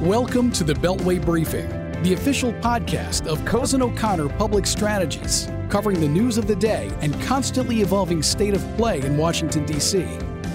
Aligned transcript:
Welcome 0.00 0.50
to 0.52 0.64
the 0.64 0.72
Beltway 0.72 1.22
Briefing, 1.22 1.68
the 2.02 2.14
official 2.14 2.54
podcast 2.54 3.26
of 3.26 3.44
Cozen 3.44 3.82
O'Connor 3.82 4.30
Public 4.30 4.64
Strategies, 4.64 5.46
covering 5.68 6.00
the 6.00 6.08
news 6.08 6.38
of 6.38 6.46
the 6.46 6.56
day 6.56 6.90
and 7.02 7.20
constantly 7.24 7.82
evolving 7.82 8.22
state 8.22 8.54
of 8.54 8.62
play 8.78 9.02
in 9.02 9.18
Washington, 9.18 9.66
D.C. 9.66 10.06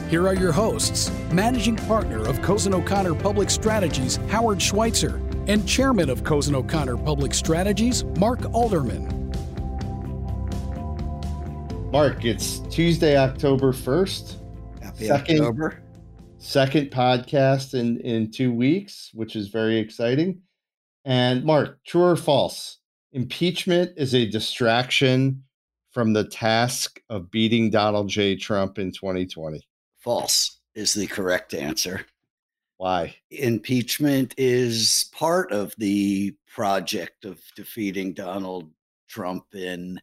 Here 0.09 0.27
are 0.27 0.33
your 0.33 0.51
hosts, 0.51 1.11
Managing 1.31 1.75
Partner 1.75 2.27
of 2.27 2.41
Cozen 2.41 2.73
O'Connor 2.73 3.13
Public 3.13 3.51
Strategies, 3.51 4.15
Howard 4.29 4.59
Schweitzer, 4.59 5.17
and 5.45 5.67
Chairman 5.67 6.09
of 6.09 6.23
Cozen 6.23 6.55
O'Connor 6.55 6.97
Public 6.97 7.31
Strategies, 7.35 8.03
Mark 8.17 8.51
Alderman. 8.51 9.31
Mark, 11.91 12.25
it's 12.25 12.61
Tuesday, 12.71 13.15
October 13.15 13.73
1st. 13.73 14.37
Happy 14.81 15.05
second, 15.05 15.41
October. 15.41 15.84
Second 16.45 16.91
podcast 16.91 17.73
in, 17.73 17.99
in 18.01 18.29
two 18.29 18.53
weeks, 18.53 19.09
which 19.15 19.35
is 19.35 19.47
very 19.47 19.79
exciting. 19.79 20.43
And 21.03 21.43
Mark, 21.43 21.79
true 21.87 22.03
or 22.03 22.15
false? 22.15 22.77
Impeachment 23.13 23.93
is 23.97 24.13
a 24.13 24.29
distraction 24.29 25.43
from 25.89 26.13
the 26.13 26.23
task 26.23 27.01
of 27.09 27.31
beating 27.31 27.71
Donald 27.71 28.09
J. 28.09 28.35
Trump 28.35 28.77
in 28.77 28.91
2020. 28.91 29.67
False 29.97 30.59
is 30.75 30.93
the 30.93 31.07
correct 31.07 31.55
answer. 31.55 32.05
Why? 32.77 33.15
Impeachment 33.31 34.35
is 34.37 35.09
part 35.13 35.51
of 35.51 35.73
the 35.79 36.35
project 36.47 37.25
of 37.25 37.41
defeating 37.55 38.13
Donald 38.13 38.69
Trump 39.09 39.45
in 39.55 39.99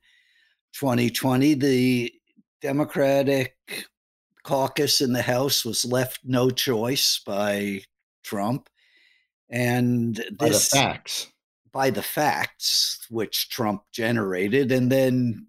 2020, 0.72 1.54
the 1.54 2.12
Democratic 2.60 3.54
caucus 4.44 5.00
in 5.00 5.12
the 5.12 5.22
House 5.22 5.64
was 5.64 5.84
left 5.84 6.20
no 6.24 6.50
choice 6.50 7.18
by 7.18 7.82
Trump. 8.22 8.68
And 9.50 10.16
this, 10.16 10.30
by 10.38 10.48
the 10.48 10.58
facts. 10.58 11.32
By 11.72 11.90
the 11.90 12.02
facts, 12.02 13.06
which 13.10 13.50
Trump 13.50 13.82
generated 13.92 14.72
and 14.72 14.90
then 14.90 15.46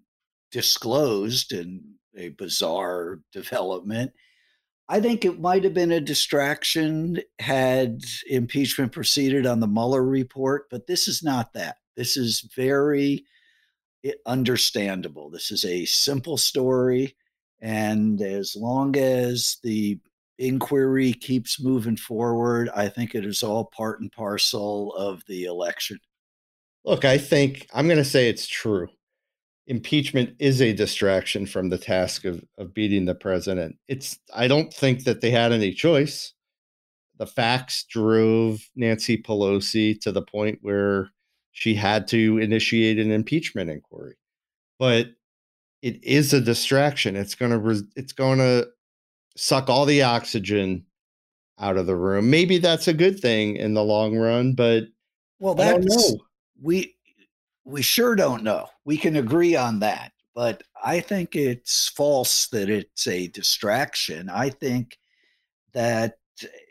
disclosed 0.50 1.52
in 1.52 1.82
a 2.16 2.28
bizarre 2.30 3.20
development. 3.32 4.12
I 4.88 5.00
think 5.00 5.24
it 5.24 5.40
might 5.40 5.64
have 5.64 5.74
been 5.74 5.92
a 5.92 6.00
distraction 6.00 7.20
had 7.38 8.02
impeachment 8.28 8.92
proceeded 8.92 9.46
on 9.46 9.60
the 9.60 9.66
Mueller 9.66 10.04
report, 10.04 10.68
but 10.70 10.86
this 10.86 11.08
is 11.08 11.22
not 11.22 11.54
that. 11.54 11.76
This 11.96 12.16
is 12.16 12.40
very 12.54 13.24
eh, 14.04 14.12
understandable. 14.26 15.30
This 15.30 15.50
is 15.50 15.64
a 15.64 15.86
simple 15.86 16.36
story. 16.36 17.16
And 17.60 18.20
as 18.20 18.56
long 18.56 18.96
as 18.96 19.58
the 19.62 19.98
inquiry 20.38 21.12
keeps 21.12 21.60
moving 21.60 21.96
forward, 21.96 22.68
I 22.74 22.88
think 22.88 23.14
it 23.14 23.24
is 23.24 23.42
all 23.42 23.66
part 23.66 24.00
and 24.00 24.10
parcel 24.12 24.94
of 24.94 25.22
the 25.26 25.44
election. 25.44 25.98
Look, 26.84 27.04
I 27.04 27.18
think 27.18 27.66
I'm 27.72 27.86
going 27.86 27.98
to 27.98 28.04
say 28.04 28.28
it's 28.28 28.46
true. 28.46 28.88
Impeachment 29.66 30.34
is 30.38 30.60
a 30.60 30.74
distraction 30.74 31.46
from 31.46 31.70
the 31.70 31.78
task 31.78 32.26
of, 32.26 32.44
of 32.58 32.74
beating 32.74 33.06
the 33.06 33.14
president. 33.14 33.76
It's 33.88 34.18
I 34.34 34.46
don't 34.46 34.72
think 34.72 35.04
that 35.04 35.22
they 35.22 35.30
had 35.30 35.52
any 35.52 35.72
choice. 35.72 36.34
The 37.16 37.26
facts 37.26 37.84
drove 37.84 38.60
Nancy 38.76 39.16
Pelosi 39.16 39.98
to 40.02 40.12
the 40.12 40.20
point 40.20 40.58
where 40.60 41.10
she 41.52 41.74
had 41.74 42.08
to 42.08 42.38
initiate 42.38 42.98
an 42.98 43.10
impeachment 43.10 43.70
inquiry. 43.70 44.16
But 44.78 45.06
it 45.84 46.02
is 46.02 46.32
a 46.32 46.40
distraction. 46.40 47.14
It's 47.14 47.34
going 47.34 47.50
to 47.52 47.86
it's 47.94 48.14
going 48.14 48.38
to 48.38 48.68
suck 49.36 49.68
all 49.68 49.84
the 49.84 50.02
oxygen 50.02 50.86
out 51.60 51.76
of 51.76 51.84
the 51.84 51.94
room. 51.94 52.30
Maybe 52.30 52.56
that's 52.56 52.88
a 52.88 52.94
good 52.94 53.20
thing 53.20 53.56
in 53.56 53.74
the 53.74 53.84
long 53.84 54.16
run, 54.16 54.54
but 54.54 54.84
well, 55.40 55.54
that's 55.54 56.14
we 56.62 56.96
we 57.66 57.82
sure 57.82 58.16
don't 58.16 58.42
know. 58.42 58.66
We 58.86 58.96
can 58.96 59.16
agree 59.16 59.56
on 59.56 59.80
that, 59.80 60.12
but 60.34 60.62
I 60.82 61.00
think 61.00 61.36
it's 61.36 61.88
false 61.88 62.46
that 62.46 62.70
it's 62.70 63.06
a 63.06 63.28
distraction. 63.28 64.30
I 64.30 64.48
think 64.48 64.98
that 65.74 66.16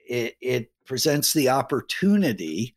it, 0.09 0.35
it 0.41 0.71
presents 0.87 1.33
the 1.33 1.49
opportunity 1.49 2.73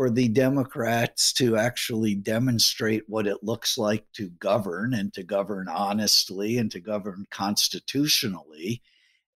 for 0.00 0.08
the 0.08 0.28
Democrats 0.28 1.30
to 1.30 1.58
actually 1.58 2.14
demonstrate 2.14 3.02
what 3.06 3.26
it 3.26 3.36
looks 3.42 3.76
like 3.76 4.02
to 4.14 4.30
govern 4.38 4.94
and 4.94 5.12
to 5.12 5.22
govern 5.22 5.68
honestly 5.68 6.56
and 6.56 6.70
to 6.70 6.80
govern 6.80 7.26
constitutionally. 7.30 8.80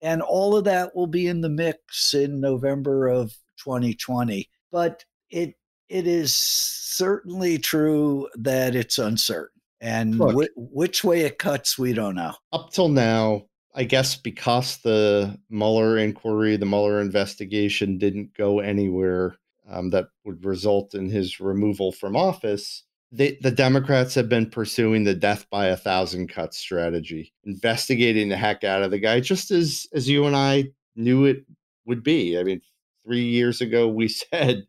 And 0.00 0.22
all 0.22 0.56
of 0.56 0.64
that 0.64 0.96
will 0.96 1.06
be 1.06 1.26
in 1.26 1.42
the 1.42 1.50
mix 1.50 2.14
in 2.14 2.40
November 2.40 3.08
of 3.08 3.36
2020. 3.58 4.48
But 4.72 5.04
it 5.28 5.54
it 5.90 6.06
is 6.06 6.32
certainly 6.32 7.58
true 7.58 8.26
that 8.36 8.74
it's 8.74 8.98
uncertain. 8.98 9.60
And 9.82 10.16
Look, 10.16 10.48
wh- 10.56 10.72
which 10.72 11.04
way 11.04 11.26
it 11.26 11.36
cuts, 11.36 11.78
we 11.78 11.92
don't 11.92 12.14
know. 12.14 12.32
Up 12.54 12.72
till 12.72 12.88
now, 12.88 13.42
I 13.74 13.84
guess 13.84 14.16
because 14.16 14.78
the 14.78 15.38
Mueller 15.50 15.98
inquiry, 15.98 16.56
the 16.56 16.64
Mueller 16.64 17.02
investigation 17.02 17.98
didn't 17.98 18.34
go 18.34 18.60
anywhere 18.60 19.36
um, 19.68 19.90
that 19.90 20.08
would 20.24 20.44
result 20.44 20.94
in 20.94 21.08
his 21.08 21.40
removal 21.40 21.92
from 21.92 22.16
office, 22.16 22.84
they, 23.12 23.38
the 23.40 23.50
Democrats 23.50 24.14
have 24.16 24.28
been 24.28 24.50
pursuing 24.50 25.04
the 25.04 25.14
death 25.14 25.46
by 25.50 25.66
a 25.66 25.76
thousand 25.76 26.28
cuts 26.28 26.58
strategy, 26.58 27.32
investigating 27.44 28.28
the 28.28 28.36
heck 28.36 28.64
out 28.64 28.82
of 28.82 28.90
the 28.90 28.98
guy, 28.98 29.20
just 29.20 29.50
as 29.50 29.86
as 29.94 30.08
you 30.08 30.26
and 30.26 30.34
I 30.34 30.70
knew 30.96 31.24
it 31.24 31.44
would 31.86 32.02
be. 32.02 32.38
I 32.38 32.42
mean, 32.42 32.60
three 33.06 33.24
years 33.24 33.60
ago 33.60 33.88
we 33.88 34.08
said 34.32 34.66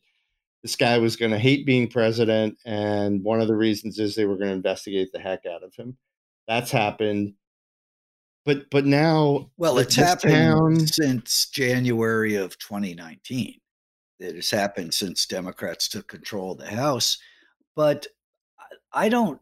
this 0.61 0.75
guy 0.75 0.97
was 0.99 1.15
going 1.15 1.31
to 1.31 1.39
hate 1.39 1.65
being 1.65 1.87
president, 1.87 2.57
and 2.65 3.23
one 3.23 3.41
of 3.41 3.47
the 3.47 3.55
reasons 3.55 3.99
is 3.99 4.15
they 4.15 4.25
were 4.25 4.37
going 4.37 4.49
to 4.49 4.55
investigate 4.55 5.11
the 5.11 5.19
heck 5.19 5.45
out 5.45 5.63
of 5.63 5.73
him. 5.75 5.97
That's 6.47 6.71
happened. 6.71 7.33
But 8.45 8.69
but 8.69 8.85
now, 8.85 9.49
well, 9.57 9.79
it's 9.79 9.95
happened 9.95 10.33
town, 10.33 10.87
since 10.87 11.47
January 11.47 12.35
of 12.35 12.59
2019 12.59 13.59
that 14.19 14.35
has 14.35 14.49
happened 14.49 14.93
since 14.93 15.25
Democrats 15.25 15.87
took 15.87 16.07
control 16.07 16.53
of 16.53 16.59
the 16.59 16.67
House. 16.67 17.17
But 17.75 18.07
I 18.93 19.09
don't 19.09 19.39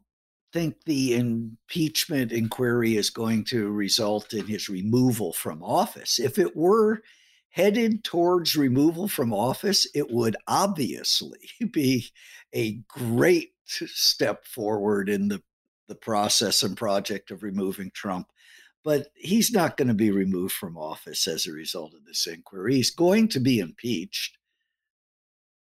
think 0.54 0.84
the 0.86 1.16
impeachment 1.16 2.32
inquiry 2.32 2.96
is 2.96 3.10
going 3.10 3.44
to 3.46 3.72
result 3.72 4.34
in 4.34 4.46
his 4.46 4.70
removal 4.70 5.34
from 5.34 5.64
office. 5.64 6.20
If 6.20 6.38
it 6.38 6.56
were 6.56 7.02
headed 7.50 8.04
towards 8.04 8.56
removal 8.56 9.08
from 9.08 9.34
office, 9.34 9.88
it 9.94 10.10
would 10.12 10.36
obviously 10.48 11.50
be 11.72 12.08
a 12.54 12.74
great 12.88 13.54
step 13.66 14.46
forward 14.46 15.10
in 15.10 15.28
the, 15.28 15.42
the 15.88 15.96
process 15.96 16.64
and 16.64 16.78
project 16.78 17.32
of 17.32 17.44
removing 17.44 17.92
Trump. 17.94 18.28
But 18.84 19.08
he's 19.16 19.52
not 19.52 19.78
going 19.78 19.88
to 19.88 19.94
be 19.94 20.12
removed 20.12 20.54
from 20.54 20.78
office 20.78 21.28
as 21.28 21.48
a 21.48 21.54
result 21.54 21.94
of 21.94 22.06
this 22.06 22.28
inquiry. 22.28 22.76
He's 22.76 22.90
going 22.90 23.30
to 23.30 23.40
be 23.40 23.60
impeached. 23.60 24.38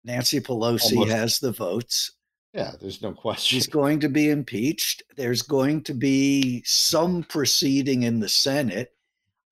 Nancy 0.04 0.40
Pelosi 0.40 0.96
Almost. 0.96 1.10
has 1.10 1.38
the 1.38 1.52
votes. 1.52 2.12
Yeah, 2.52 2.72
there's 2.80 3.02
no 3.02 3.12
question. 3.12 3.56
She's 3.56 3.66
going 3.66 4.00
to 4.00 4.08
be 4.08 4.30
impeached. 4.30 5.02
There's 5.16 5.42
going 5.42 5.82
to 5.84 5.94
be 5.94 6.62
some 6.64 7.24
proceeding 7.24 8.04
in 8.04 8.20
the 8.20 8.28
Senate. 8.28 8.92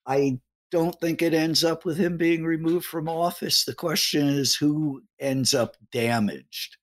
I 0.06 0.38
don't 0.70 0.98
think 1.00 1.20
it 1.20 1.34
ends 1.34 1.64
up 1.64 1.84
with 1.84 1.96
him 1.96 2.16
being 2.16 2.44
removed 2.44 2.86
from 2.86 3.08
office. 3.08 3.64
The 3.64 3.74
question 3.74 4.28
is 4.28 4.54
who 4.54 5.02
ends 5.18 5.52
up 5.52 5.76
damaged 5.90 6.76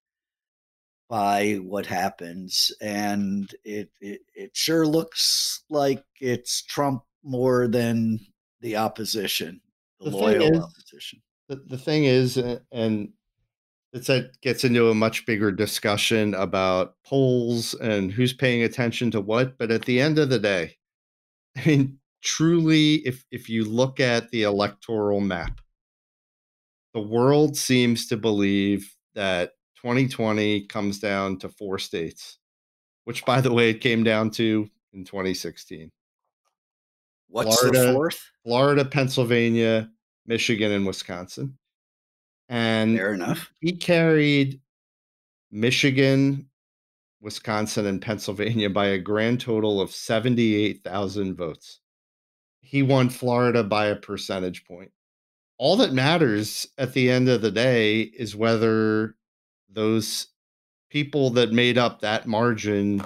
by 1.09 1.55
what 1.63 1.85
happens. 1.85 2.71
And 2.81 3.53
it, 3.63 3.89
it, 4.01 4.21
it 4.35 4.55
sure 4.55 4.85
looks 4.85 5.63
like 5.69 6.03
it's 6.19 6.61
Trump 6.63 7.03
more 7.23 7.67
than 7.67 8.19
the 8.61 8.75
opposition, 8.75 9.61
the, 9.99 10.09
the 10.09 10.17
loyal 10.17 10.55
is, 10.55 10.59
opposition. 10.59 11.21
The, 11.47 11.55
the 11.67 11.77
thing 11.77 12.05
is, 12.05 12.37
and 12.71 13.13
that 13.93 14.39
gets 14.41 14.63
into 14.63 14.89
a 14.89 14.95
much 14.95 15.25
bigger 15.25 15.51
discussion 15.51 16.35
about 16.35 16.95
polls 17.05 17.73
and 17.75 18.11
who's 18.11 18.33
paying 18.33 18.63
attention 18.63 19.11
to 19.11 19.21
what. 19.21 19.57
But 19.57 19.71
at 19.71 19.85
the 19.85 19.99
end 19.99 20.19
of 20.19 20.29
the 20.29 20.39
day, 20.39 20.77
I 21.57 21.65
mean, 21.65 21.99
truly, 22.21 22.95
if 23.05 23.25
if 23.31 23.49
you 23.49 23.65
look 23.65 23.99
at 23.99 24.29
the 24.29 24.43
electoral 24.43 25.21
map, 25.21 25.61
the 26.93 27.01
world 27.01 27.57
seems 27.57 28.07
to 28.07 28.17
believe 28.17 28.95
that 29.15 29.53
2020 29.81 30.65
comes 30.67 30.99
down 30.99 31.37
to 31.39 31.49
four 31.49 31.79
states, 31.79 32.37
which, 33.05 33.25
by 33.25 33.41
the 33.41 33.53
way, 33.53 33.69
it 33.69 33.81
came 33.81 34.03
down 34.03 34.29
to 34.31 34.69
in 34.93 35.05
2016. 35.05 35.91
What's 37.29 37.59
Florida, 37.59 37.87
the 37.87 37.93
fourth? 37.93 38.31
Florida, 38.43 38.85
Pennsylvania, 38.85 39.89
Michigan, 40.25 40.71
and 40.71 40.85
Wisconsin. 40.85 41.57
And 42.49 42.97
fair 42.97 43.13
enough. 43.13 43.51
He 43.61 43.73
carried 43.73 44.59
Michigan, 45.51 46.49
Wisconsin, 47.21 47.85
and 47.85 48.01
Pennsylvania 48.01 48.69
by 48.69 48.87
a 48.87 48.97
grand 48.97 49.39
total 49.39 49.79
of 49.79 49.91
78,000 49.91 51.35
votes. 51.35 51.79
He 52.61 52.81
won 52.83 53.09
Florida 53.09 53.63
by 53.63 53.87
a 53.87 53.95
percentage 53.95 54.65
point. 54.65 54.91
all 55.57 55.75
that 55.77 55.93
matters 55.93 56.65
at 56.77 56.93
the 56.93 57.11
end 57.11 57.27
of 57.29 57.41
the 57.41 57.51
day 57.51 58.01
is 58.01 58.35
whether 58.35 59.15
those 59.69 60.27
people 60.89 61.29
that 61.31 61.51
made 61.51 61.77
up 61.77 61.99
that 62.01 62.25
margin 62.27 63.03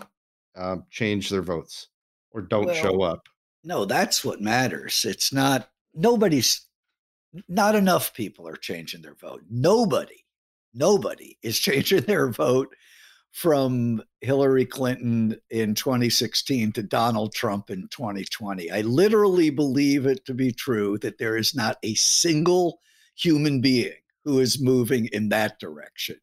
uh, 0.56 0.78
change 0.90 1.30
their 1.30 1.42
votes 1.42 1.90
or 2.32 2.42
don't 2.42 2.68
well, 2.68 2.76
show 2.76 3.02
up. 3.02 3.28
No, 3.64 3.86
that's 3.86 4.24
what 4.24 4.42
matters. 4.42 5.06
It's 5.06 5.34
not 5.34 5.70
nobody's 5.94 6.68
not 7.48 7.76
enough 7.76 8.14
people 8.14 8.48
are 8.48 8.56
changing 8.56 9.02
their 9.02 9.16
vote. 9.16 9.44
Nobody, 9.50 10.26
nobody 10.74 11.38
is 11.42 11.60
changing 11.60 12.02
their 12.02 12.30
vote 12.30 12.74
from 13.32 14.02
Hillary 14.22 14.66
Clinton 14.66 15.36
in 15.50 15.74
2016 15.74 16.72
to 16.74 16.84
Donald 16.84 17.34
Trump 17.34 17.72
in 17.72 17.88
2020. 17.90 18.70
I 18.72 18.82
literally 18.82 19.50
believe 19.50 20.06
it 20.06 20.24
to 20.26 20.36
be 20.36 20.52
true 20.52 21.00
that 21.00 21.18
there 21.18 21.36
is 21.36 21.56
not 21.56 21.78
a 21.82 21.96
single 21.96 22.80
human 23.16 23.60
being 23.60 23.94
who 24.24 24.40
is 24.40 24.62
moving 24.62 25.08
in 25.08 25.30
that 25.30 25.60
direction. 25.60 26.16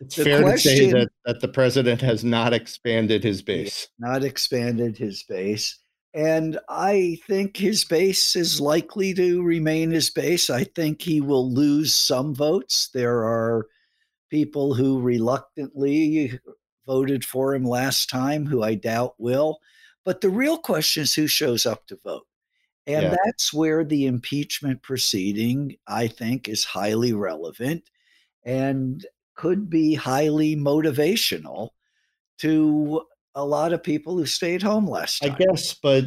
It's 0.00 0.16
the 0.16 0.24
fair 0.24 0.42
question, 0.42 0.72
to 0.72 0.78
say 0.78 0.92
that, 0.92 1.08
that 1.24 1.40
the 1.40 1.48
president 1.48 2.00
has 2.02 2.24
not 2.24 2.52
expanded 2.52 3.22
his 3.22 3.42
base. 3.42 3.88
Not 3.98 4.24
expanded 4.24 4.98
his 4.98 5.22
base. 5.22 5.78
And 6.16 6.58
I 6.70 7.18
think 7.26 7.58
his 7.58 7.84
base 7.84 8.36
is 8.36 8.58
likely 8.58 9.12
to 9.12 9.42
remain 9.42 9.90
his 9.90 10.08
base. 10.08 10.48
I 10.48 10.64
think 10.64 11.02
he 11.02 11.20
will 11.20 11.52
lose 11.52 11.94
some 11.94 12.34
votes. 12.34 12.88
There 12.88 13.18
are 13.18 13.66
people 14.30 14.72
who 14.72 14.98
reluctantly 14.98 16.40
voted 16.86 17.22
for 17.22 17.54
him 17.54 17.64
last 17.64 18.08
time 18.08 18.46
who 18.46 18.62
I 18.62 18.76
doubt 18.76 19.14
will. 19.18 19.58
But 20.06 20.22
the 20.22 20.30
real 20.30 20.56
question 20.56 21.02
is 21.02 21.12
who 21.12 21.26
shows 21.26 21.66
up 21.66 21.86
to 21.88 21.98
vote. 22.02 22.26
And 22.86 23.02
yeah. 23.02 23.16
that's 23.26 23.52
where 23.52 23.84
the 23.84 24.06
impeachment 24.06 24.80
proceeding, 24.82 25.76
I 25.86 26.06
think, 26.06 26.48
is 26.48 26.64
highly 26.64 27.12
relevant 27.12 27.90
and 28.42 29.04
could 29.34 29.68
be 29.68 29.92
highly 29.92 30.56
motivational 30.56 31.70
to 32.38 33.02
a 33.36 33.44
lot 33.44 33.72
of 33.72 33.82
people 33.82 34.16
who 34.16 34.26
stayed 34.26 34.62
home 34.62 34.88
last 34.88 35.20
time. 35.20 35.32
I 35.32 35.36
guess, 35.36 35.74
but 35.74 36.06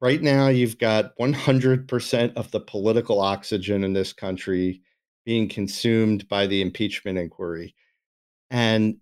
right 0.00 0.20
now 0.20 0.48
you've 0.48 0.78
got 0.78 1.16
100% 1.18 2.34
of 2.34 2.50
the 2.50 2.60
political 2.60 3.20
oxygen 3.20 3.84
in 3.84 3.92
this 3.92 4.12
country 4.12 4.82
being 5.24 5.48
consumed 5.48 6.26
by 6.28 6.46
the 6.46 6.62
impeachment 6.62 7.18
inquiry 7.18 7.74
and 8.50 8.96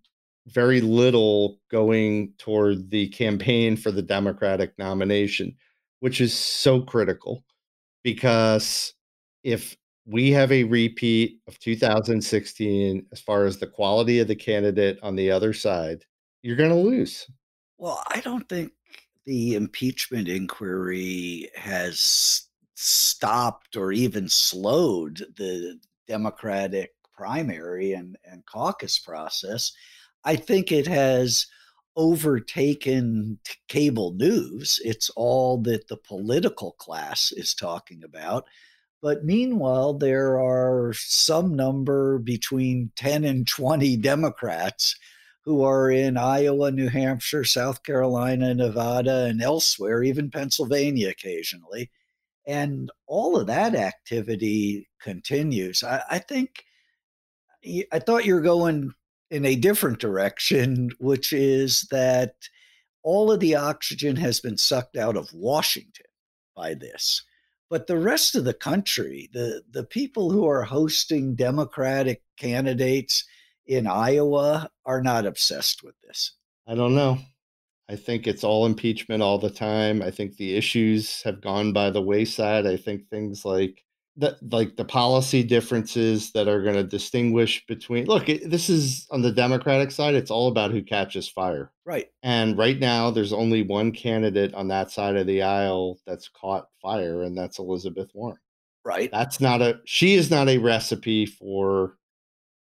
very 0.49 0.81
little 0.81 1.61
going 1.71 2.33
toward 2.39 2.91
the 2.91 3.09
campaign 3.09 3.77
for 3.77 3.93
the 3.93 4.03
Democratic 4.03 4.77
nomination, 4.79 5.57
which 6.01 6.21
is 6.21 6.35
so 6.35 6.81
critical 6.81 7.45
because 8.03 8.93
if 9.45 9.77
we 10.05 10.31
have 10.31 10.53
a 10.53 10.65
repeat 10.65 11.41
of 11.49 11.59
2016 11.61 13.07
as 13.13 13.21
far 13.21 13.45
as 13.45 13.59
the 13.59 13.67
quality 13.67 14.21
of 14.21 14.29
the 14.29 14.37
candidate 14.37 14.99
on 15.03 15.17
the 15.17 15.31
other 15.31 15.53
side, 15.53 16.05
you're 16.47 16.57
going 16.57 16.71
to 16.71 16.77
lose. 16.77 17.27
Well, 17.77 18.01
I 18.07 18.21
don't 18.21 18.49
think 18.49 18.71
the 19.25 19.57
impeachment 19.57 20.29
inquiry 20.29 21.51
has 21.57 22.45
stopped 22.77 23.77
or 23.77 23.91
even 23.91 24.29
slowed 24.29 25.27
the 25.37 25.81
Democratic 26.07 26.93
primary 27.17 27.95
and, 27.95 28.17
and 28.25 28.47
caucus 28.47 28.97
process. 28.97 29.73
I 30.25 30.37
think 30.37 30.71
it 30.71 30.87
has 30.87 31.49
overtaken 31.97 33.41
cable 33.67 34.13
news. 34.13 34.81
It's 34.85 35.11
all 35.17 35.59
that 35.63 35.89
the 35.89 35.97
political 35.97 36.73
class 36.73 37.33
is 37.33 37.55
talking 37.55 38.05
about. 38.05 38.47
But 39.03 39.25
meanwhile, 39.25 39.95
there 39.95 40.39
are 40.41 40.93
some 40.95 41.57
number 41.57 42.19
between 42.19 42.93
10 42.95 43.25
and 43.25 43.49
20 43.49 43.97
Democrats 43.97 44.95
who 45.47 45.63
are 45.63 45.93
in 45.93 46.17
Iowa, 46.17 46.73
New 46.73 46.89
Hampshire, 46.89 47.45
South 47.45 47.85
Carolina, 47.85 48.53
Nevada, 48.53 49.27
and 49.27 49.41
elsewhere, 49.41 50.03
even 50.03 50.29
Pennsylvania 50.29 51.09
occasionally. 51.09 51.89
And 52.49 52.91
all 53.07 53.39
of 53.39 53.47
that 53.47 53.77
activity 53.77 54.89
continues. 55.01 55.85
I, 55.85 56.03
I 56.11 56.19
think, 56.19 56.65
I 57.93 58.01
thought 58.01 58.27
you 58.27 58.35
were 58.35 58.41
going 58.41 58.93
in 59.31 59.45
a 59.45 59.55
different 59.55 60.01
direction, 60.01 60.91
which 60.99 61.33
is 61.33 61.83
that 61.93 62.35
all 63.05 63.31
of 63.31 63.39
the 63.39 63.55
oxygen 63.55 64.17
has 64.17 64.41
been 64.41 64.59
sucked 64.59 64.97
out 64.97 65.17
of 65.17 65.33
Washington 65.33 66.07
by 66.57 66.75
this. 66.75 67.23
But 67.71 67.87
the 67.87 67.99
rest 67.99 68.35
of 68.35 68.45
the 68.45 68.55
country, 68.55 69.29
the, 69.33 69.63
the 69.71 69.85
people 69.85 70.31
who 70.31 70.49
are 70.49 70.63
hosting 70.63 71.37
Democratic 71.37 72.23
candidates 72.37 73.25
in 73.67 73.87
Iowa 73.87 74.71
are 74.85 75.03
not 75.03 75.27
obsessed 75.27 75.83
with 75.83 75.95
this. 76.03 76.33
I 76.67 76.75
don't 76.75 76.95
know. 76.95 77.19
I 77.89 77.97
think 77.97 78.27
it's 78.27 78.45
all 78.45 78.67
impeachment 78.67 79.23
all 79.23 79.39
the 79.39 79.51
time. 79.51 80.03
I 80.03 80.11
think 80.11 80.37
the 80.37 80.57
issues 80.57 81.23
have 81.23 81.41
gone 81.41 81.73
by 81.73 81.91
the 81.91 82.03
wayside. 82.03 82.67
I 82.67 82.77
think 82.77 83.09
things 83.09 83.45
like 83.45 83.85
that, 84.17 84.37
like 84.51 84.77
the 84.77 84.85
policy 84.85 85.45
differences 85.45 86.33
that 86.33 86.49
are 86.49 86.63
going 86.63 86.75
to 86.75 86.83
distinguish 86.83 87.65
between. 87.67 88.07
Look, 88.07 88.29
it, 88.29 88.51
this 88.51 88.69
is 88.69 89.07
on 89.11 89.23
the 89.23 89.31
Democratic 89.31 89.93
side. 89.93 90.15
It's 90.15 90.31
all 90.31 90.49
about 90.49 90.73
who 90.73 90.83
catches 90.83 91.29
fire, 91.29 91.71
right? 91.85 92.09
And 92.25 92.59
right 92.59 92.79
now, 92.79 93.11
there's 93.11 93.33
only 93.33 93.63
one 93.63 93.93
candidate 93.93 94.53
on 94.55 94.69
that 94.69 94.91
side 94.91 95.17
of 95.17 95.27
the 95.27 95.43
aisle 95.43 95.99
that's 96.07 96.29
caught 96.29 96.69
fire, 96.83 97.23
and 97.23 97.39
that's 97.39 97.61
Elizabeth 97.61 98.11
Warren. 98.15 98.39
Right. 98.85 99.11
That's 99.13 99.41
not 99.41 99.63
a. 99.63 99.81
She 99.85 100.15
is 100.15 100.31
not 100.31 100.49
a 100.49 100.59
recipe 100.59 101.27
for 101.27 101.97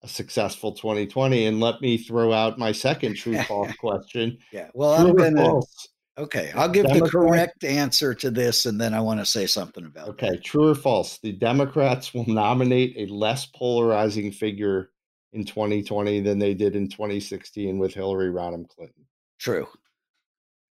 a 0.07 0.09
successful 0.09 0.73
2020. 0.73 1.47
And 1.47 1.61
let 1.61 1.81
me 1.81 1.99
throw 1.99 2.33
out 2.33 2.59
my 2.59 2.73
second 2.73 3.15
true 3.15 3.39
false 3.43 3.75
question. 3.77 4.39
Yeah. 4.53 4.69
Well, 4.75 4.97
true 4.97 5.09
I'm 5.09 5.17
going 5.17 5.37
to. 5.37 5.63
Okay, 6.19 6.51
I'll 6.55 6.71
give 6.71 6.87
Democrat, 6.87 7.05
the 7.05 7.11
correct 7.11 7.65
answer 7.65 8.15
to 8.15 8.31
this, 8.31 8.65
and 8.65 8.81
then 8.81 8.95
I 8.95 9.01
want 9.01 9.21
to 9.21 9.27
say 9.27 9.47
something 9.47 9.85
about. 9.85 10.09
It. 10.09 10.11
Okay, 10.13 10.31
that. 10.31 10.45
true 10.45 10.71
or 10.71 10.75
false? 10.75 11.19
The 11.19 11.33
Democrats 11.33 12.15
will 12.15 12.27
nominate 12.27 12.95
a 12.97 13.13
less 13.13 13.45
polarizing 13.45 14.33
figure 14.33 14.93
in 15.35 15.45
2020 15.45 16.21
than 16.21 16.39
they 16.39 16.55
did 16.55 16.75
in 16.75 16.89
2016 16.89 17.79
with 17.79 17.93
Hillary 17.93 18.31
Rodham 18.31 18.67
Clinton. 18.67 19.05
True. 19.39 19.69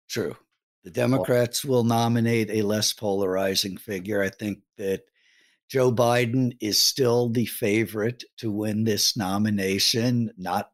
True. 0.09 0.35
The 0.85 0.91
Democrats 0.91 1.63
will 1.63 1.85
nominate 1.85 2.51
a 2.51 2.63
less 2.63 2.95
polarizing 2.95 3.77
figure. 3.77 4.23
I 4.23 4.31
think 4.31 4.61
that 4.79 5.03
Joe 5.69 5.93
Biden 5.93 6.57
is 6.61 6.81
still 6.81 7.29
the 7.29 7.47
favorite 7.47 8.23
to 8.39 8.51
win 8.51 8.85
this 8.85 9.17
nomination, 9.17 10.33
not 10.37 10.71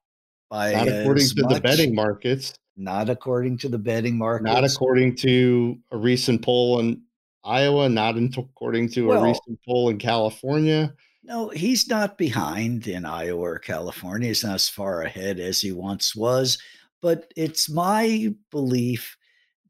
by 0.50 0.72
not 0.72 0.88
according 0.88 1.28
to 1.28 1.42
much, 1.42 1.54
the 1.54 1.60
betting 1.60 1.94
markets. 1.94 2.54
Not 2.76 3.08
according 3.08 3.58
to 3.58 3.68
the 3.68 3.78
betting 3.78 4.18
markets. 4.18 4.52
Not 4.52 4.64
according 4.64 5.16
to 5.16 5.78
a 5.90 5.96
recent 5.96 6.42
poll 6.42 6.80
in 6.80 7.02
Iowa. 7.44 7.88
Not 7.88 8.16
according 8.16 8.90
to 8.90 9.06
well, 9.06 9.22
a 9.22 9.28
recent 9.28 9.58
poll 9.66 9.90
in 9.90 9.98
California. 9.98 10.94
No, 11.22 11.50
he's 11.50 11.88
not 11.88 12.18
behind 12.18 12.88
in 12.88 13.04
Iowa 13.04 13.40
or 13.40 13.58
California. 13.58 14.28
He's 14.28 14.42
not 14.42 14.54
as 14.54 14.68
far 14.68 15.02
ahead 15.02 15.38
as 15.38 15.60
he 15.60 15.72
once 15.72 16.16
was. 16.16 16.58
But 17.02 17.32
it's 17.36 17.68
my 17.68 18.34
belief 18.50 19.16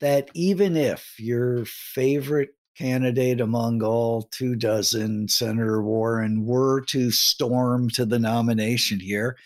that 0.01 0.31
even 0.35 0.77
if 0.77 1.15
your 1.19 1.65
favorite 1.67 2.55
candidate 2.81 3.43
among 3.43 3.83
all 3.83 4.23
two 4.23 4.57
dozen, 4.57 5.29
Senator 5.29 5.83
Warren, 5.83 6.47
were 6.47 6.81
to 6.87 7.11
storm 7.11 7.91
to 7.91 8.07
the 8.07 8.19
nomination 8.19 8.99
here, 8.99 9.37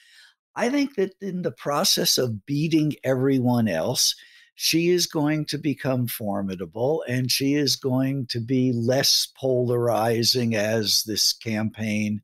I 0.55 0.69
think 0.69 0.95
that 0.95 1.15
in 1.21 1.43
the 1.43 1.51
process 1.51 2.17
of 2.17 2.47
beating 2.47 2.95
everyone 3.03 3.67
else, 3.67 4.15
she 4.55 4.91
is 4.91 5.09
going 5.09 5.47
to 5.47 5.59
become 5.59 6.07
formidable 6.07 7.05
and 7.09 7.29
she 7.31 7.55
is 7.55 7.75
going 7.75 8.27
to 8.27 8.39
be 8.39 8.73
less 8.73 9.27
polarizing 9.37 10.55
as 10.55 11.03
this 11.03 11.33
campaign 11.33 12.23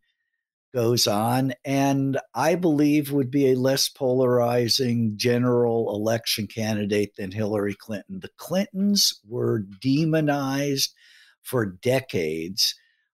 goes 0.73 1.07
on, 1.07 1.53
and 1.65 2.19
I 2.35 2.55
believe 2.55 3.13
would 3.13 3.31
be 3.31 3.51
a 3.51 3.57
less 3.57 3.89
polarizing 3.89 5.15
general 5.17 5.95
election 5.95 6.47
candidate 6.47 7.17
than 7.17 7.33
Hillary 7.33 7.75
Clinton. 7.75 8.21
The 8.21 8.31
Clintons 8.37 9.21
were 9.29 9.61
demonized 9.81 10.95
for 11.43 11.67
decades 11.67 12.75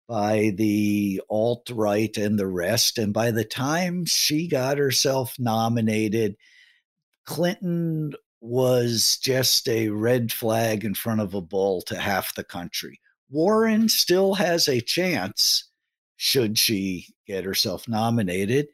by 0.09 0.53
the 0.57 1.23
alt 1.31 1.71
right 1.73 2.17
and 2.17 2.39
the 2.39 2.47
rest. 2.47 2.99
And 2.99 3.13
by 3.13 3.31
the 3.31 3.45
time 3.45 4.05
she 4.05 4.49
got 4.49 4.79
herself 4.79 5.37
nominated, 5.39 6.37
Clinton 7.25 8.13
was 8.41 9.19
just 9.23 9.69
a 9.69 9.89
red 9.89 10.33
flag 10.33 10.85
in 10.85 10.95
front 10.95 11.21
of 11.21 11.35
a 11.35 11.41
bull 11.41 11.81
to 11.83 11.99
half 11.99 12.35
the 12.35 12.45
country. 12.45 13.01
Warren 13.31 13.89
still 13.89 14.35
has 14.35 14.69
a 14.69 14.81
chance 14.81 15.72
should 16.23 16.57
she 16.57 17.05
get 17.27 17.45
herself 17.45 17.89
nominated 17.89 18.69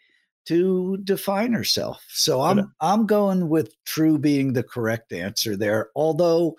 to 0.44 0.98
define 0.98 1.50
herself. 1.50 2.04
So 2.10 2.42
uh 2.42 2.50
I'm 2.50 2.74
I'm 2.82 3.06
going 3.06 3.48
with 3.48 3.74
true 3.86 4.18
being 4.18 4.52
the 4.52 4.62
correct 4.62 5.14
answer 5.14 5.56
there. 5.56 5.88
Although 5.96 6.56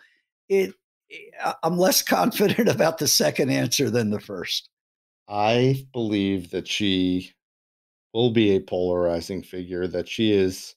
it 0.50 0.74
eh, 1.12 1.52
I'm 1.62 1.78
less 1.78 2.02
confident 2.18 2.68
about 2.68 2.98
the 2.98 3.08
second 3.08 3.52
answer 3.52 3.92
than 3.92 4.10
the 4.10 4.20
first. 4.20 4.68
I 5.28 5.86
believe 5.94 6.50
that 6.50 6.68
she 6.68 7.34
will 8.12 8.32
be 8.32 8.56
a 8.56 8.60
polarizing 8.60 9.44
figure, 9.44 9.86
that 9.86 10.10
she 10.10 10.32
is 10.32 10.74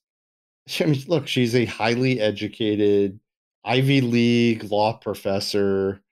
I 0.80 0.84
mean, 0.84 1.02
look, 1.08 1.26
she's 1.26 1.54
a 1.54 1.64
highly 1.64 2.20
educated 2.20 3.18
Ivy 3.64 4.02
League 4.02 4.64
law 4.64 4.92
professor, 4.92 6.02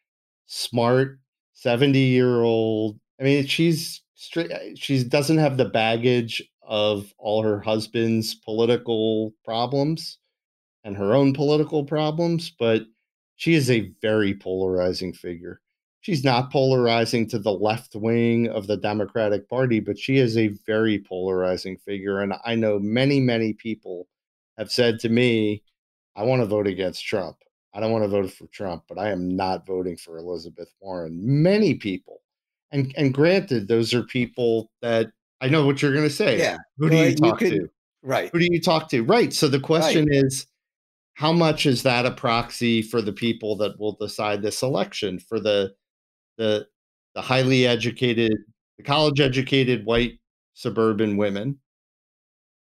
smart, 0.46 1.18
70-year-old. 1.54 2.98
I 3.20 3.24
mean, 3.24 3.46
she's 3.46 4.02
straight 4.14 4.50
uh, 4.50 4.74
she 4.74 5.04
doesn't 5.04 5.38
have 5.38 5.56
the 5.56 5.66
baggage 5.66 6.42
of 6.62 7.12
all 7.18 7.42
her 7.42 7.60
husband's 7.60 8.34
political 8.34 9.34
problems 9.44 10.18
and 10.84 10.96
her 10.96 11.14
own 11.14 11.32
political 11.32 11.84
problems, 11.84 12.50
but 12.58 12.82
she 13.36 13.54
is 13.54 13.70
a 13.70 13.92
very 14.02 14.34
polarizing 14.34 15.12
figure. 15.12 15.60
She's 16.02 16.24
not 16.24 16.50
polarizing 16.50 17.28
to 17.28 17.38
the 17.38 17.52
left 17.52 17.94
wing 17.94 18.48
of 18.48 18.66
the 18.66 18.76
Democratic 18.78 19.48
Party, 19.48 19.80
but 19.80 19.98
she 19.98 20.16
is 20.16 20.36
a 20.38 20.48
very 20.66 20.98
polarizing 20.98 21.76
figure. 21.76 22.20
And 22.20 22.34
I 22.44 22.54
know 22.54 22.78
many, 22.78 23.20
many 23.20 23.52
people 23.52 24.08
have 24.56 24.72
said 24.72 24.98
to 25.00 25.10
me, 25.10 25.62
I 26.16 26.22
want 26.22 26.40
to 26.40 26.46
vote 26.46 26.66
against 26.66 27.04
Trump. 27.04 27.36
I 27.74 27.80
don't 27.80 27.92
want 27.92 28.04
to 28.04 28.08
vote 28.08 28.32
for 28.32 28.46
Trump, 28.46 28.84
but 28.88 28.98
I 28.98 29.10
am 29.10 29.36
not 29.36 29.66
voting 29.66 29.96
for 29.96 30.16
Elizabeth 30.18 30.72
Warren. 30.80 31.18
Many 31.22 31.74
people. 31.74 32.19
And 32.72 32.92
and 32.96 33.12
granted, 33.12 33.68
those 33.68 33.92
are 33.94 34.02
people 34.02 34.70
that 34.82 35.10
I 35.40 35.48
know 35.48 35.66
what 35.66 35.82
you're 35.82 35.92
going 35.92 36.08
to 36.08 36.14
say. 36.14 36.38
Yeah. 36.38 36.58
Who 36.78 36.90
do 36.90 36.96
you 36.96 37.14
talk 37.14 37.38
could, 37.38 37.50
to? 37.50 37.68
Right. 38.02 38.30
Who 38.32 38.38
do 38.38 38.48
you 38.50 38.60
talk 38.60 38.88
to? 38.90 39.02
Right. 39.02 39.32
So 39.32 39.48
the 39.48 39.60
question 39.60 40.06
right. 40.06 40.24
is 40.24 40.46
how 41.14 41.32
much 41.32 41.66
is 41.66 41.82
that 41.82 42.06
a 42.06 42.10
proxy 42.10 42.82
for 42.82 43.02
the 43.02 43.12
people 43.12 43.56
that 43.56 43.78
will 43.78 43.96
decide 44.00 44.42
this 44.42 44.62
election 44.62 45.18
for 45.18 45.40
the 45.40 45.74
the 46.38 46.66
the 47.14 47.20
highly 47.20 47.66
educated 47.66 48.32
the 48.78 48.84
college 48.84 49.20
educated 49.20 49.84
white 49.84 50.18
suburban 50.54 51.16
women 51.16 51.58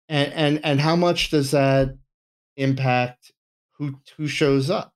and 0.10 0.34
and 0.34 0.60
and 0.66 0.82
how 0.82 0.96
much 0.96 1.30
does 1.30 1.52
that 1.52 1.96
impact 2.58 3.32
who 3.78 3.96
who 4.18 4.28
shows 4.28 4.70
up 4.70 4.94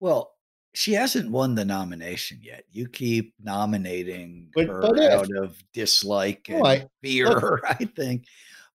well 0.00 0.33
she 0.74 0.92
hasn't 0.92 1.30
won 1.30 1.54
the 1.54 1.64
nomination 1.64 2.40
yet. 2.42 2.64
You 2.70 2.88
keep 2.88 3.34
nominating 3.42 4.50
but, 4.54 4.66
her 4.66 4.80
but 4.80 5.00
out 5.00 5.30
if, 5.30 5.42
of 5.42 5.64
dislike 5.72 6.48
and 6.48 6.62
oh, 6.62 6.66
I, 6.66 6.88
fear 7.02 7.28
look, 7.28 7.60
i 7.68 7.84
think. 7.84 8.24